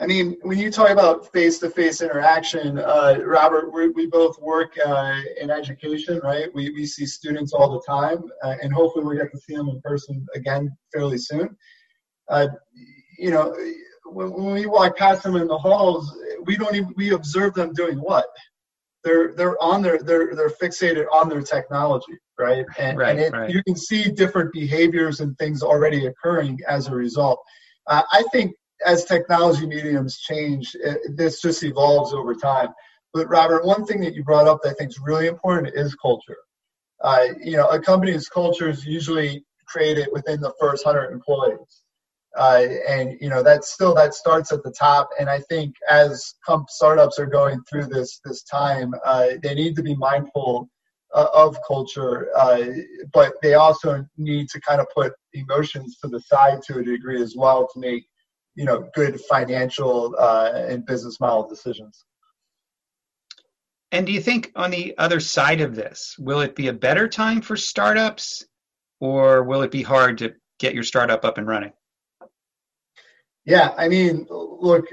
I 0.00 0.06
mean, 0.06 0.36
when 0.42 0.58
you 0.58 0.70
talk 0.70 0.90
about 0.90 1.32
face-to-face 1.32 2.02
interaction, 2.02 2.78
uh, 2.78 3.18
Robert, 3.24 3.72
we, 3.72 3.88
we 3.88 4.06
both 4.06 4.40
work 4.40 4.72
uh, 4.84 5.20
in 5.40 5.50
education, 5.50 6.20
right? 6.22 6.46
We, 6.54 6.70
we 6.70 6.86
see 6.86 7.04
students 7.04 7.52
all 7.52 7.72
the 7.72 7.82
time, 7.84 8.22
uh, 8.44 8.54
and 8.62 8.72
hopefully 8.72 9.06
we 9.06 9.16
get 9.16 9.32
to 9.32 9.38
see 9.38 9.56
them 9.56 9.68
in 9.68 9.80
person 9.80 10.24
again 10.36 10.70
fairly 10.92 11.18
soon. 11.18 11.56
Uh, 12.28 12.46
you 13.18 13.32
know, 13.32 13.56
when, 14.04 14.32
when, 14.32 14.54
we 14.54 14.66
walk 14.66 14.96
past 14.96 15.24
them 15.24 15.34
in 15.34 15.48
the 15.48 15.58
halls, 15.58 16.16
we 16.44 16.56
don't 16.56 16.76
even 16.76 16.94
we 16.96 17.12
observe 17.12 17.54
them 17.54 17.72
doing 17.72 17.98
what? 17.98 18.26
They're 19.02 19.34
they're 19.34 19.60
on 19.62 19.82
their 19.82 19.98
they're 19.98 20.34
they're 20.34 20.50
fixated 20.50 21.06
on 21.12 21.28
their 21.28 21.42
technology, 21.42 22.18
right? 22.38 22.64
And, 22.78 22.98
right, 22.98 23.10
and 23.10 23.18
it, 23.20 23.32
right. 23.32 23.50
you 23.50 23.62
can 23.64 23.76
see 23.76 24.10
different 24.10 24.52
behaviors 24.52 25.20
and 25.20 25.36
things 25.38 25.62
already 25.62 26.06
occurring 26.06 26.58
as 26.68 26.86
a 26.86 26.94
result. 26.94 27.40
Uh, 27.86 28.02
I 28.12 28.22
think 28.32 28.52
as 28.84 29.04
technology 29.04 29.66
mediums 29.66 30.18
change, 30.18 30.74
it, 30.74 31.16
this 31.16 31.40
just 31.40 31.62
evolves 31.62 32.12
over 32.12 32.34
time. 32.34 32.68
But 33.14 33.28
Robert, 33.28 33.64
one 33.64 33.84
thing 33.84 34.00
that 34.00 34.14
you 34.14 34.22
brought 34.22 34.46
up 34.46 34.62
that 34.62 34.70
I 34.70 34.74
think 34.74 34.90
is 34.90 35.00
really 35.00 35.26
important 35.26 35.74
is 35.74 35.94
culture. 35.94 36.36
Uh, 37.02 37.28
you 37.42 37.56
know, 37.56 37.68
a 37.68 37.80
company's 37.80 38.28
culture 38.28 38.68
is 38.68 38.84
usually 38.84 39.44
created 39.66 40.08
within 40.12 40.40
the 40.40 40.52
first 40.60 40.84
hundred 40.84 41.12
employees, 41.12 41.82
uh, 42.36 42.64
and 42.88 43.16
you 43.20 43.28
know 43.28 43.42
that 43.42 43.64
still 43.64 43.94
that 43.94 44.14
starts 44.14 44.52
at 44.52 44.62
the 44.62 44.72
top. 44.72 45.08
And 45.18 45.30
I 45.30 45.40
think 45.40 45.74
as 45.88 46.34
comp 46.44 46.68
startups 46.68 47.18
are 47.18 47.26
going 47.26 47.62
through 47.70 47.86
this 47.86 48.20
this 48.24 48.42
time, 48.42 48.94
uh, 49.04 49.28
they 49.42 49.54
need 49.54 49.76
to 49.76 49.82
be 49.82 49.94
mindful 49.94 50.68
uh, 51.14 51.28
of 51.32 51.56
culture, 51.66 52.28
uh, 52.36 52.64
but 53.12 53.34
they 53.42 53.54
also 53.54 54.04
need 54.16 54.48
to 54.50 54.60
kind 54.60 54.80
of 54.80 54.86
put 54.94 55.12
emotions 55.32 55.98
to 56.02 56.08
the 56.08 56.20
side 56.20 56.62
to 56.62 56.78
a 56.78 56.82
degree 56.82 57.22
as 57.22 57.34
well 57.36 57.68
to 57.72 57.80
make 57.80 58.06
you 58.58 58.64
know 58.64 58.90
good 58.92 59.20
financial 59.20 60.16
uh, 60.18 60.50
and 60.52 60.84
business 60.84 61.20
model 61.20 61.48
decisions. 61.48 62.04
And 63.92 64.04
do 64.04 64.12
you 64.12 64.20
think 64.20 64.50
on 64.56 64.72
the 64.72 64.98
other 64.98 65.20
side 65.20 65.60
of 65.60 65.76
this, 65.76 66.16
will 66.18 66.40
it 66.40 66.56
be 66.56 66.66
a 66.66 66.72
better 66.72 67.08
time 67.08 67.40
for 67.40 67.56
startups, 67.56 68.44
or 69.00 69.44
will 69.44 69.62
it 69.62 69.70
be 69.70 69.82
hard 69.82 70.18
to 70.18 70.34
get 70.58 70.74
your 70.74 70.82
startup 70.82 71.24
up 71.24 71.38
and 71.38 71.46
running? 71.46 71.72
Yeah, 73.44 73.72
I 73.78 73.88
mean, 73.88 74.26
look, 74.28 74.86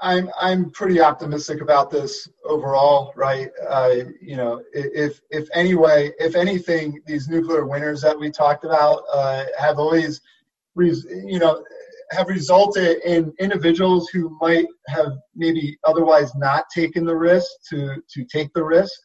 I'm 0.00 0.30
I'm 0.40 0.70
pretty 0.70 0.98
optimistic 1.02 1.60
about 1.60 1.90
this 1.90 2.26
overall, 2.44 3.12
right? 3.16 3.50
Uh, 3.68 3.96
you 4.20 4.36
know, 4.36 4.62
if 4.72 5.20
if 5.28 5.46
anyway, 5.52 6.10
if 6.18 6.36
anything, 6.36 7.02
these 7.06 7.28
nuclear 7.28 7.66
winters 7.66 8.00
that 8.00 8.18
we 8.18 8.30
talked 8.30 8.64
about 8.64 9.02
uh, 9.12 9.44
have 9.58 9.78
always, 9.78 10.22
you 10.74 11.38
know, 11.38 11.62
have 12.10 12.28
resulted 12.28 12.98
in 13.04 13.32
individuals 13.38 14.08
who 14.12 14.36
might 14.40 14.66
have 14.88 15.12
maybe 15.34 15.78
otherwise 15.84 16.34
not 16.34 16.64
taken 16.74 17.04
the 17.04 17.16
risk 17.16 17.48
to 17.70 17.96
to 18.12 18.24
take 18.24 18.52
the 18.54 18.64
risk. 18.64 18.98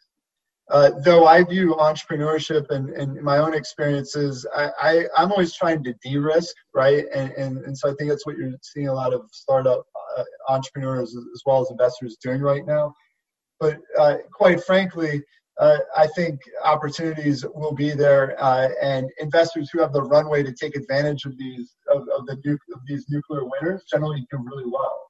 Uh, 0.71 0.91
though 1.03 1.27
I 1.27 1.43
view 1.43 1.75
entrepreneurship 1.75 2.71
and, 2.71 2.89
and 2.89 3.21
my 3.21 3.37
own 3.37 3.53
experiences, 3.53 4.47
I, 4.55 4.71
I, 4.81 5.21
am 5.21 5.31
always 5.31 5.53
trying 5.53 5.83
to 5.83 5.93
de-risk, 6.03 6.55
right? 6.73 7.05
And, 7.13 7.31
and, 7.33 7.57
and 7.59 7.77
so 7.77 7.91
I 7.91 7.93
think 7.93 8.09
that's 8.09 8.25
what 8.25 8.35
you're 8.35 8.51
seeing 8.63 8.87
a 8.87 8.93
lot 8.93 9.13
of 9.13 9.29
startup 9.31 9.85
uh, 10.17 10.23
entrepreneurs 10.49 11.15
as 11.15 11.41
well 11.45 11.61
as 11.61 11.69
investors 11.69 12.17
doing 12.19 12.41
right 12.41 12.65
now. 12.65 12.95
But 13.59 13.77
uh, 13.99 14.15
quite 14.33 14.63
frankly, 14.63 15.23
uh, 15.59 15.77
I 15.95 16.07
think 16.07 16.41
opportunities 16.63 17.45
will 17.53 17.73
be 17.73 17.91
there, 17.91 18.35
uh, 18.43 18.69
and 18.81 19.09
investors 19.19 19.69
who 19.71 19.79
have 19.79 19.93
the 19.93 20.01
runway 20.01 20.43
to 20.43 20.53
take 20.53 20.75
advantage 20.75 21.25
of 21.25 21.37
these 21.37 21.75
of, 21.89 22.01
of 22.17 22.25
the 22.25 22.37
nu- 22.43 22.57
of 22.73 22.81
these 22.87 23.05
nuclear 23.09 23.45
winters 23.45 23.83
generally 23.89 24.27
do 24.29 24.37
really 24.37 24.69
well. 24.69 25.01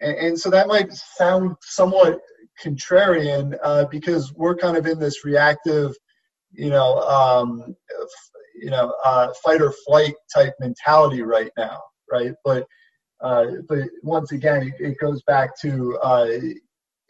And, 0.00 0.16
and 0.16 0.38
so 0.38 0.50
that 0.50 0.66
might 0.66 0.92
sound 0.92 1.56
somewhat 1.62 2.18
contrarian 2.62 3.56
uh, 3.62 3.84
because 3.86 4.32
we're 4.32 4.56
kind 4.56 4.76
of 4.76 4.86
in 4.86 4.98
this 4.98 5.24
reactive, 5.24 5.94
you 6.50 6.70
know, 6.70 6.98
um, 7.00 7.74
you 8.60 8.70
know, 8.70 8.94
uh, 9.04 9.32
fight 9.44 9.62
or 9.62 9.72
flight 9.86 10.14
type 10.34 10.54
mentality 10.58 11.22
right 11.22 11.50
now, 11.56 11.78
right? 12.10 12.32
But 12.44 12.66
uh, 13.22 13.46
but 13.68 13.78
once 14.02 14.32
again, 14.32 14.62
it, 14.62 14.74
it 14.78 14.98
goes 14.98 15.22
back 15.22 15.58
to 15.60 15.96
uh, 16.02 16.28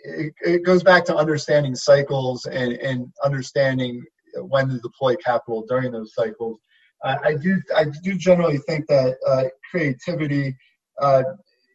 it, 0.07 0.35
it 0.41 0.65
goes 0.65 0.83
back 0.83 1.05
to 1.07 1.17
understanding 1.17 1.75
cycles 1.75 2.47
and, 2.47 2.73
and 2.75 3.13
understanding 3.25 4.05
when 4.35 4.69
to 4.69 4.79
deploy 4.79 5.17
capital 5.17 5.65
during 5.69 5.93
those 5.93 6.15
cycles. 6.15 6.59
Uh, 7.05 7.17
I 7.25 7.35
do 7.35 7.61
I 7.77 7.85
do 8.03 8.17
generally 8.17 8.59
think 8.59 8.87
that 8.89 9.17
uh, 9.27 9.45
creativity, 9.71 10.57
uh, 11.01 11.23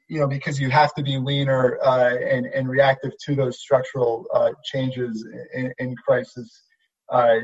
you 0.07 0.19
know, 0.19 0.27
because 0.27 0.59
you 0.59 0.69
have 0.69 0.93
to 0.95 1.03
be 1.03 1.17
leaner 1.17 1.79
uh, 1.83 2.15
and 2.15 2.45
and 2.47 2.69
reactive 2.69 3.11
to 3.25 3.35
those 3.35 3.59
structural 3.59 4.25
uh, 4.33 4.51
changes 4.63 5.25
in, 5.53 5.71
in 5.77 5.95
crisis, 5.95 6.63
uh, 7.09 7.37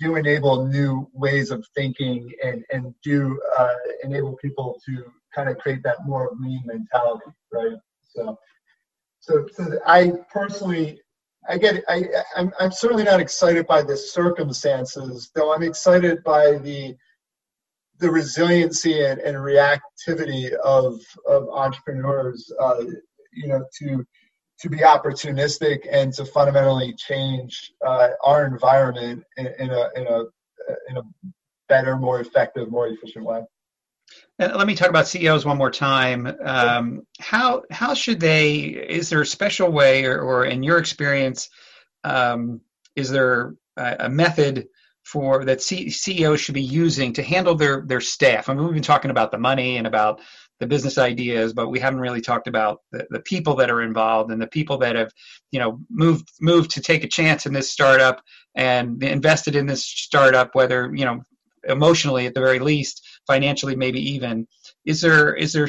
do 0.00 0.16
enable 0.16 0.66
new 0.66 1.08
ways 1.12 1.50
of 1.50 1.64
thinking 1.74 2.30
and 2.42 2.64
and 2.72 2.94
do 3.04 3.38
enable 4.02 4.36
people 4.36 4.80
to 4.86 5.04
kind 5.34 5.48
of 5.48 5.58
create 5.58 5.82
that 5.84 5.98
more 6.06 6.30
lean 6.40 6.62
mentality, 6.64 7.30
right? 7.52 7.76
So 8.08 8.36
so, 9.26 9.44
so 9.52 9.78
I 9.84 10.12
personally, 10.32 11.00
I 11.48 11.58
get, 11.58 11.82
I, 11.88 12.04
I'm, 12.36 12.52
I'm 12.60 12.70
certainly 12.70 13.02
not 13.02 13.18
excited 13.18 13.66
by 13.66 13.82
the 13.82 13.96
circumstances, 13.96 15.30
though 15.34 15.52
I'm 15.52 15.64
excited 15.64 16.22
by 16.22 16.58
the, 16.58 16.96
the 17.98 18.08
resiliency 18.08 19.04
and, 19.04 19.20
and 19.20 19.36
reactivity 19.36 20.52
of, 20.52 21.00
of 21.26 21.48
entrepreneurs, 21.48 22.52
uh, 22.60 22.84
you 23.32 23.48
know, 23.48 23.64
to, 23.80 24.06
to 24.60 24.70
be 24.70 24.78
opportunistic 24.78 25.86
and 25.90 26.12
to 26.14 26.24
fundamentally 26.24 26.94
change 26.94 27.72
uh, 27.84 28.10
our 28.22 28.46
environment 28.46 29.24
in, 29.38 29.46
in, 29.58 29.70
a, 29.70 29.88
in, 29.96 30.06
a, 30.06 30.20
in 30.88 30.96
a 30.98 31.02
better, 31.68 31.96
more 31.96 32.20
effective, 32.20 32.70
more 32.70 32.86
efficient 32.86 33.24
way. 33.24 33.42
And 34.38 34.54
let 34.54 34.66
me 34.66 34.74
talk 34.74 34.90
about 34.90 35.08
CEOs 35.08 35.46
one 35.46 35.56
more 35.56 35.70
time. 35.70 36.30
Um, 36.44 37.02
how 37.18 37.62
how 37.70 37.94
should 37.94 38.20
they? 38.20 38.56
Is 38.56 39.08
there 39.08 39.22
a 39.22 39.26
special 39.26 39.70
way, 39.70 40.04
or, 40.04 40.20
or 40.20 40.44
in 40.44 40.62
your 40.62 40.78
experience, 40.78 41.48
um, 42.04 42.60
is 42.96 43.08
there 43.08 43.54
a, 43.78 43.96
a, 44.00 44.08
method 44.10 44.68
for 45.04 45.44
that 45.46 45.62
C- 45.62 45.88
CEOs 45.88 46.40
should 46.40 46.54
be 46.54 46.62
using 46.62 47.14
to 47.14 47.22
handle 47.22 47.54
their 47.54 47.84
their 47.86 48.02
staff? 48.02 48.50
I 48.50 48.54
mean, 48.54 48.64
we've 48.64 48.74
been 48.74 48.82
talking 48.82 49.10
about 49.10 49.30
the 49.30 49.38
money 49.38 49.78
and 49.78 49.86
about 49.86 50.20
the 50.60 50.66
business 50.66 50.98
ideas, 50.98 51.54
but 51.54 51.70
we 51.70 51.78
haven't 51.78 52.00
really 52.00 52.20
talked 52.20 52.46
about 52.46 52.80
the, 52.92 53.06
the 53.10 53.20
people 53.20 53.56
that 53.56 53.70
are 53.70 53.82
involved 53.82 54.30
and 54.30 54.40
the 54.40 54.46
people 54.46 54.76
that 54.78 54.96
have, 54.96 55.12
you 55.50 55.60
know, 55.60 55.80
moved 55.88 56.28
moved 56.42 56.70
to 56.72 56.82
take 56.82 57.04
a 57.04 57.08
chance 57.08 57.46
in 57.46 57.54
this 57.54 57.70
startup 57.70 58.22
and 58.54 59.02
invested 59.02 59.56
in 59.56 59.64
this 59.64 59.86
startup, 59.86 60.54
whether 60.54 60.92
you 60.94 61.06
know 61.06 61.22
emotionally 61.68 62.26
at 62.26 62.34
the 62.34 62.40
very 62.40 62.58
least 62.58 63.02
financially 63.26 63.76
maybe 63.76 64.00
even. 64.12 64.46
Is 64.84 65.00
there 65.00 65.34
is 65.34 65.52
there 65.52 65.68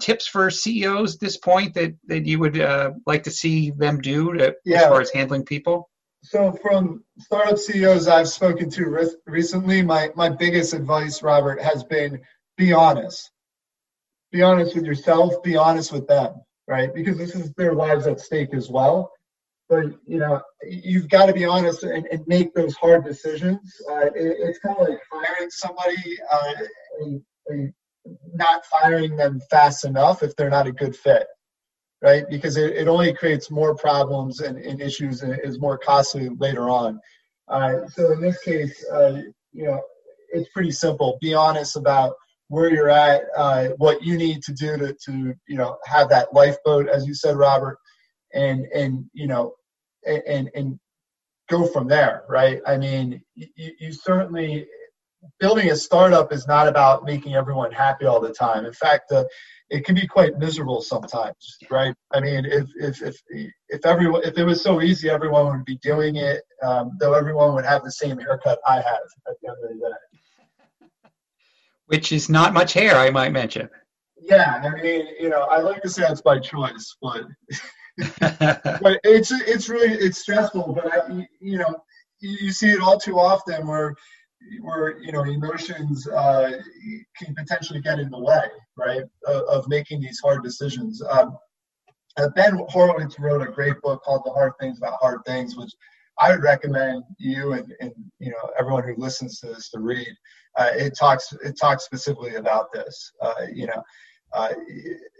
tips 0.00 0.26
for 0.26 0.50
ceos 0.50 1.14
at 1.14 1.20
this 1.20 1.36
point 1.36 1.74
that 1.74 1.94
that 2.06 2.26
you 2.26 2.38
would 2.38 2.60
uh, 2.60 2.92
like 3.06 3.24
to 3.24 3.30
see 3.30 3.70
them 3.70 4.00
do 4.00 4.32
to, 4.34 4.54
yeah. 4.64 4.82
as 4.82 4.88
far 4.88 5.00
as 5.00 5.10
handling 5.10 5.44
people? 5.44 5.88
So 6.22 6.52
from 6.62 7.04
startup 7.18 7.58
ceos 7.58 8.08
i've 8.08 8.28
spoken 8.28 8.68
to 8.70 8.86
re- 8.86 9.16
recently 9.26 9.82
my 9.82 10.10
my 10.16 10.28
biggest 10.28 10.74
advice 10.74 11.22
robert 11.22 11.60
has 11.62 11.84
been 11.84 12.20
be 12.56 12.72
honest. 12.72 13.30
Be 14.32 14.42
honest 14.42 14.74
with 14.74 14.84
yourself 14.84 15.42
be 15.42 15.56
honest 15.56 15.92
with 15.92 16.06
them 16.06 16.34
right? 16.68 16.94
Because 16.94 17.16
this 17.16 17.34
is 17.34 17.52
their 17.54 17.74
lives 17.74 18.06
at 18.06 18.20
stake 18.20 18.54
as 18.54 18.70
well. 18.70 19.10
But 19.68 19.86
you 20.06 20.18
know 20.18 20.40
you've 20.62 21.08
got 21.08 21.26
to 21.26 21.32
be 21.32 21.44
honest 21.44 21.82
and, 21.82 22.06
and 22.06 22.26
make 22.26 22.54
those 22.54 22.74
hard 22.76 23.04
decisions. 23.04 23.74
Uh, 23.90 24.06
it, 24.06 24.36
it's 24.38 24.58
kind 24.60 24.76
of 24.78 24.88
like 24.88 25.00
hiring 25.10 25.50
somebody 25.50 26.18
uh, 26.32 26.52
and, 27.00 27.22
and, 27.46 27.72
not 28.32 28.64
firing 28.64 29.16
them 29.16 29.38
fast 29.50 29.84
enough 29.84 30.22
if 30.22 30.34
they're 30.34 30.48
not 30.48 30.66
a 30.66 30.72
good 30.72 30.96
fit, 30.96 31.26
right? 32.00 32.24
Because 32.30 32.56
it, 32.56 32.74
it 32.74 32.88
only 32.88 33.12
creates 33.12 33.50
more 33.50 33.74
problems 33.74 34.40
and, 34.40 34.56
and 34.56 34.80
issues 34.80 35.20
and 35.20 35.38
is 35.44 35.60
more 35.60 35.76
costly 35.76 36.30
later 36.38 36.70
on. 36.70 36.98
Uh, 37.48 37.86
so 37.88 38.12
in 38.12 38.22
this 38.22 38.38
case, 38.42 38.82
uh, 38.90 39.20
you 39.52 39.64
know, 39.64 39.82
it's 40.30 40.48
pretty 40.54 40.70
simple. 40.70 41.18
Be 41.20 41.34
honest 41.34 41.76
about 41.76 42.14
where 42.48 42.72
you're 42.72 42.88
at, 42.88 43.24
uh, 43.36 43.68
what 43.76 44.02
you 44.02 44.16
need 44.16 44.42
to 44.44 44.54
do 44.54 44.78
to, 44.78 44.94
to 45.04 45.34
you 45.46 45.56
know 45.56 45.76
have 45.84 46.08
that 46.08 46.32
lifeboat, 46.32 46.88
as 46.88 47.06
you 47.06 47.12
said, 47.12 47.36
Robert 47.36 47.78
and 48.32 48.66
and 48.74 49.04
you 49.12 49.26
know 49.26 49.54
and 50.06 50.50
and 50.54 50.78
go 51.48 51.66
from 51.66 51.88
there, 51.88 52.24
right? 52.28 52.60
I 52.66 52.76
mean, 52.76 53.22
you, 53.34 53.72
you 53.78 53.92
certainly 53.92 54.66
building 55.40 55.70
a 55.70 55.76
startup 55.76 56.32
is 56.32 56.46
not 56.46 56.68
about 56.68 57.04
making 57.04 57.34
everyone 57.34 57.72
happy 57.72 58.06
all 58.06 58.20
the 58.20 58.32
time. 58.32 58.64
In 58.64 58.72
fact, 58.72 59.12
uh, 59.12 59.24
it 59.70 59.84
can 59.84 59.94
be 59.94 60.06
quite 60.06 60.38
miserable 60.38 60.80
sometimes, 60.80 61.58
right? 61.70 61.94
I 62.12 62.20
mean, 62.20 62.44
if 62.46 62.68
if 62.76 63.02
if 63.02 63.20
if 63.68 63.84
everyone 63.84 64.22
if 64.24 64.38
it 64.38 64.44
was 64.44 64.62
so 64.62 64.80
easy, 64.80 65.10
everyone 65.10 65.46
would 65.46 65.64
be 65.64 65.78
doing 65.78 66.16
it. 66.16 66.42
Um, 66.62 66.96
though 66.98 67.14
everyone 67.14 67.54
would 67.54 67.66
have 67.66 67.84
the 67.84 67.92
same 67.92 68.18
haircut 68.18 68.58
I 68.66 68.76
have 68.76 68.84
at 69.28 69.34
the 69.42 69.48
end 69.48 69.56
of 69.62 69.70
the 69.70 69.88
day. 69.88 70.88
Which 71.86 72.12
is 72.12 72.28
not 72.28 72.54
much 72.54 72.72
hair, 72.72 72.96
I 72.96 73.10
might 73.10 73.32
mention. 73.32 73.68
Yeah, 74.20 74.62
I 74.62 74.82
mean, 74.82 75.06
you 75.20 75.28
know, 75.28 75.42
I 75.42 75.58
like 75.60 75.82
to 75.82 75.88
say 75.88 76.04
it's 76.08 76.20
by 76.20 76.38
choice, 76.38 76.96
but 77.00 77.24
but 78.80 79.00
it's 79.04 79.30
it's 79.30 79.68
really 79.68 79.94
it's 79.94 80.18
stressful. 80.18 80.72
But 80.74 80.92
I, 80.92 81.28
you 81.40 81.58
know, 81.58 81.82
you 82.20 82.52
see 82.52 82.70
it 82.70 82.80
all 82.80 82.98
too 82.98 83.18
often 83.18 83.66
where 83.66 83.94
where 84.60 84.98
you 85.00 85.12
know 85.12 85.24
emotions 85.24 86.06
uh, 86.08 86.52
can 87.16 87.34
potentially 87.34 87.80
get 87.80 87.98
in 87.98 88.10
the 88.10 88.18
way, 88.18 88.44
right, 88.76 89.02
of, 89.26 89.42
of 89.44 89.68
making 89.68 90.00
these 90.00 90.20
hard 90.20 90.42
decisions. 90.42 91.02
Um, 91.02 91.36
uh, 92.16 92.28
ben 92.34 92.60
Horowitz 92.68 93.18
wrote 93.18 93.46
a 93.46 93.50
great 93.50 93.80
book 93.82 94.02
called 94.02 94.22
"The 94.24 94.30
Hard 94.30 94.52
Things 94.60 94.78
About 94.78 94.98
Hard 95.00 95.20
Things," 95.26 95.56
which 95.56 95.72
I 96.18 96.30
would 96.30 96.42
recommend 96.42 97.04
you 97.18 97.52
and, 97.52 97.72
and 97.80 97.92
you 98.18 98.30
know 98.30 98.50
everyone 98.58 98.84
who 98.84 98.94
listens 98.96 99.40
to 99.40 99.46
this 99.48 99.70
to 99.70 99.80
read. 99.80 100.12
Uh, 100.56 100.70
it 100.74 100.96
talks 100.98 101.32
it 101.44 101.58
talks 101.60 101.84
specifically 101.84 102.36
about 102.36 102.72
this. 102.72 103.12
Uh, 103.20 103.46
you 103.52 103.66
know, 103.66 103.82
uh, 104.32 104.50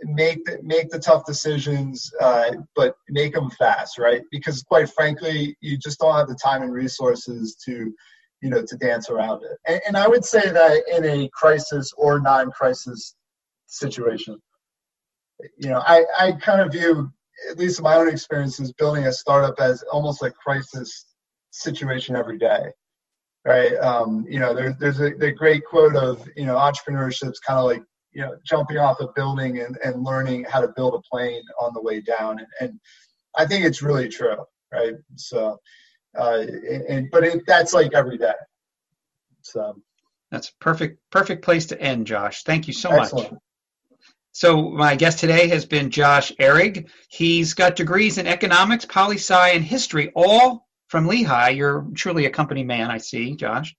make 0.05 0.45
the, 0.45 0.59
make 0.63 0.91
the 0.91 0.99
tough 0.99 1.25
decisions, 1.25 2.11
uh, 2.21 2.51
but 2.75 2.95
make 3.09 3.35
them 3.35 3.51
fast, 3.51 3.99
right? 3.99 4.23
Because 4.31 4.63
quite 4.63 4.91
frankly, 4.91 5.57
you 5.61 5.79
just 5.79 5.99
don't 5.99 6.15
have 6.15 6.29
the 6.29 6.39
time 6.43 6.63
and 6.63 6.73
resources 6.73 7.57
to 7.65 7.93
you 8.41 8.51
know, 8.51 8.63
to 8.65 8.77
dance 8.77 9.11
around 9.11 9.43
it. 9.45 9.59
And, 9.67 9.81
and 9.89 9.97
I 9.97 10.07
would 10.07 10.25
say 10.25 10.49
that 10.51 10.83
in 10.95 11.05
a 11.05 11.29
crisis 11.33 11.93
or 11.97 12.21
non-crisis 12.21 13.15
situation, 13.67 14.41
you 15.57 15.71
know, 15.71 15.83
I, 15.87 16.05
I 16.19 16.33
kind 16.33 16.61
of 16.61 16.73
view, 16.73 17.13
at 17.51 17.59
least 17.59 17.79
in 17.79 17.85
my 17.85 17.97
own 17.97 18.09
experiences, 18.09 18.73
building 18.73 19.07
a 19.07 19.13
startup 19.13 19.61
as 19.61 19.83
almost 19.93 20.23
a 20.23 20.31
crisis 20.31 21.07
situation 21.51 22.17
every 22.17 22.39
day. 22.39 22.67
Right. 23.45 23.75
Um, 23.77 24.27
you 24.29 24.41
know, 24.41 24.53
there, 24.53 24.77
there's 24.79 25.01
a, 25.01 25.11
the 25.11 25.33
great 25.33 25.65
quote 25.65 25.97
of, 25.97 26.29
you 26.37 26.45
know, 26.45 26.57
entrepreneurship 26.57 27.31
is 27.31 27.39
kind 27.39 27.59
of 27.59 27.65
like, 27.65 27.83
you 28.13 28.21
know, 28.21 28.37
jumping 28.45 28.79
off 28.79 29.01
a 29.01 29.09
building 29.15 29.61
and, 29.61 29.79
and 29.83 30.05
learning 30.05 30.45
how 30.45 30.61
to 30.61 30.73
build 30.77 30.95
a 30.95 31.01
plane 31.11 31.43
on 31.61 31.73
the 31.73 31.81
way 31.81 32.01
down. 32.01 32.41
And, 32.41 32.49
and 32.61 32.81
I 33.37 33.47
think 33.47 33.65
it's 33.65 33.81
really 33.81 34.09
true. 34.09 34.37
Right. 34.73 34.95
So, 35.17 35.59
uh, 36.17 36.45
and 36.89 37.11
but 37.11 37.25
it, 37.25 37.43
that's 37.47 37.73
like 37.73 37.95
every 37.95 38.19
day. 38.19 38.35
So 39.43 39.81
that's 40.31 40.51
perfect, 40.61 41.01
perfect 41.11 41.45
place 41.45 41.67
to 41.67 41.81
end, 41.81 42.07
Josh. 42.07 42.43
Thank 42.43 42.67
you 42.67 42.73
so 42.73 42.91
excellent. 42.91 43.33
much. 43.33 43.41
So 44.33 44.71
my 44.71 44.95
guest 44.95 45.19
today 45.19 45.49
has 45.49 45.65
been 45.65 45.91
Josh 45.91 46.33
Ehrig. 46.39 46.89
He's 47.09 47.55
got 47.55 47.77
degrees 47.77 48.19
in 48.19 48.27
economics, 48.27 48.85
poli 48.85 49.17
sci, 49.17 49.51
and 49.51 49.65
history, 49.65 50.13
all 50.15 50.69
from 50.89 51.07
Lehigh. 51.07 51.51
You're 51.51 51.87
truly 51.95 52.27
a 52.27 52.31
company 52.31 52.63
man, 52.63 52.91
I 52.91 52.99
see, 52.99 53.35
Josh. 53.35 53.75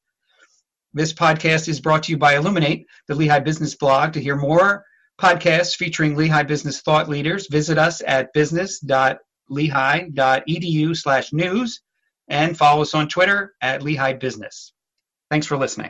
This 0.93 1.13
podcast 1.13 1.69
is 1.69 1.79
brought 1.79 2.03
to 2.03 2.11
you 2.11 2.17
by 2.17 2.35
Illuminate, 2.35 2.87
the 3.07 3.15
Lehigh 3.15 3.39
Business 3.39 3.75
Blog. 3.75 4.11
To 4.13 4.19
hear 4.19 4.35
more 4.35 4.83
podcasts 5.21 5.75
featuring 5.75 6.15
Lehigh 6.15 6.43
business 6.43 6.81
thought 6.81 7.07
leaders, 7.07 7.47
visit 7.47 7.77
us 7.77 8.01
at 8.07 8.33
business.lehigh.edu 8.33 10.97
slash 10.97 11.31
news 11.31 11.81
and 12.29 12.57
follow 12.57 12.81
us 12.81 12.93
on 12.93 13.07
Twitter 13.07 13.55
at 13.61 13.83
Lehigh 13.83 14.13
Business. 14.13 14.73
Thanks 15.29 15.47
for 15.47 15.57
listening. 15.57 15.87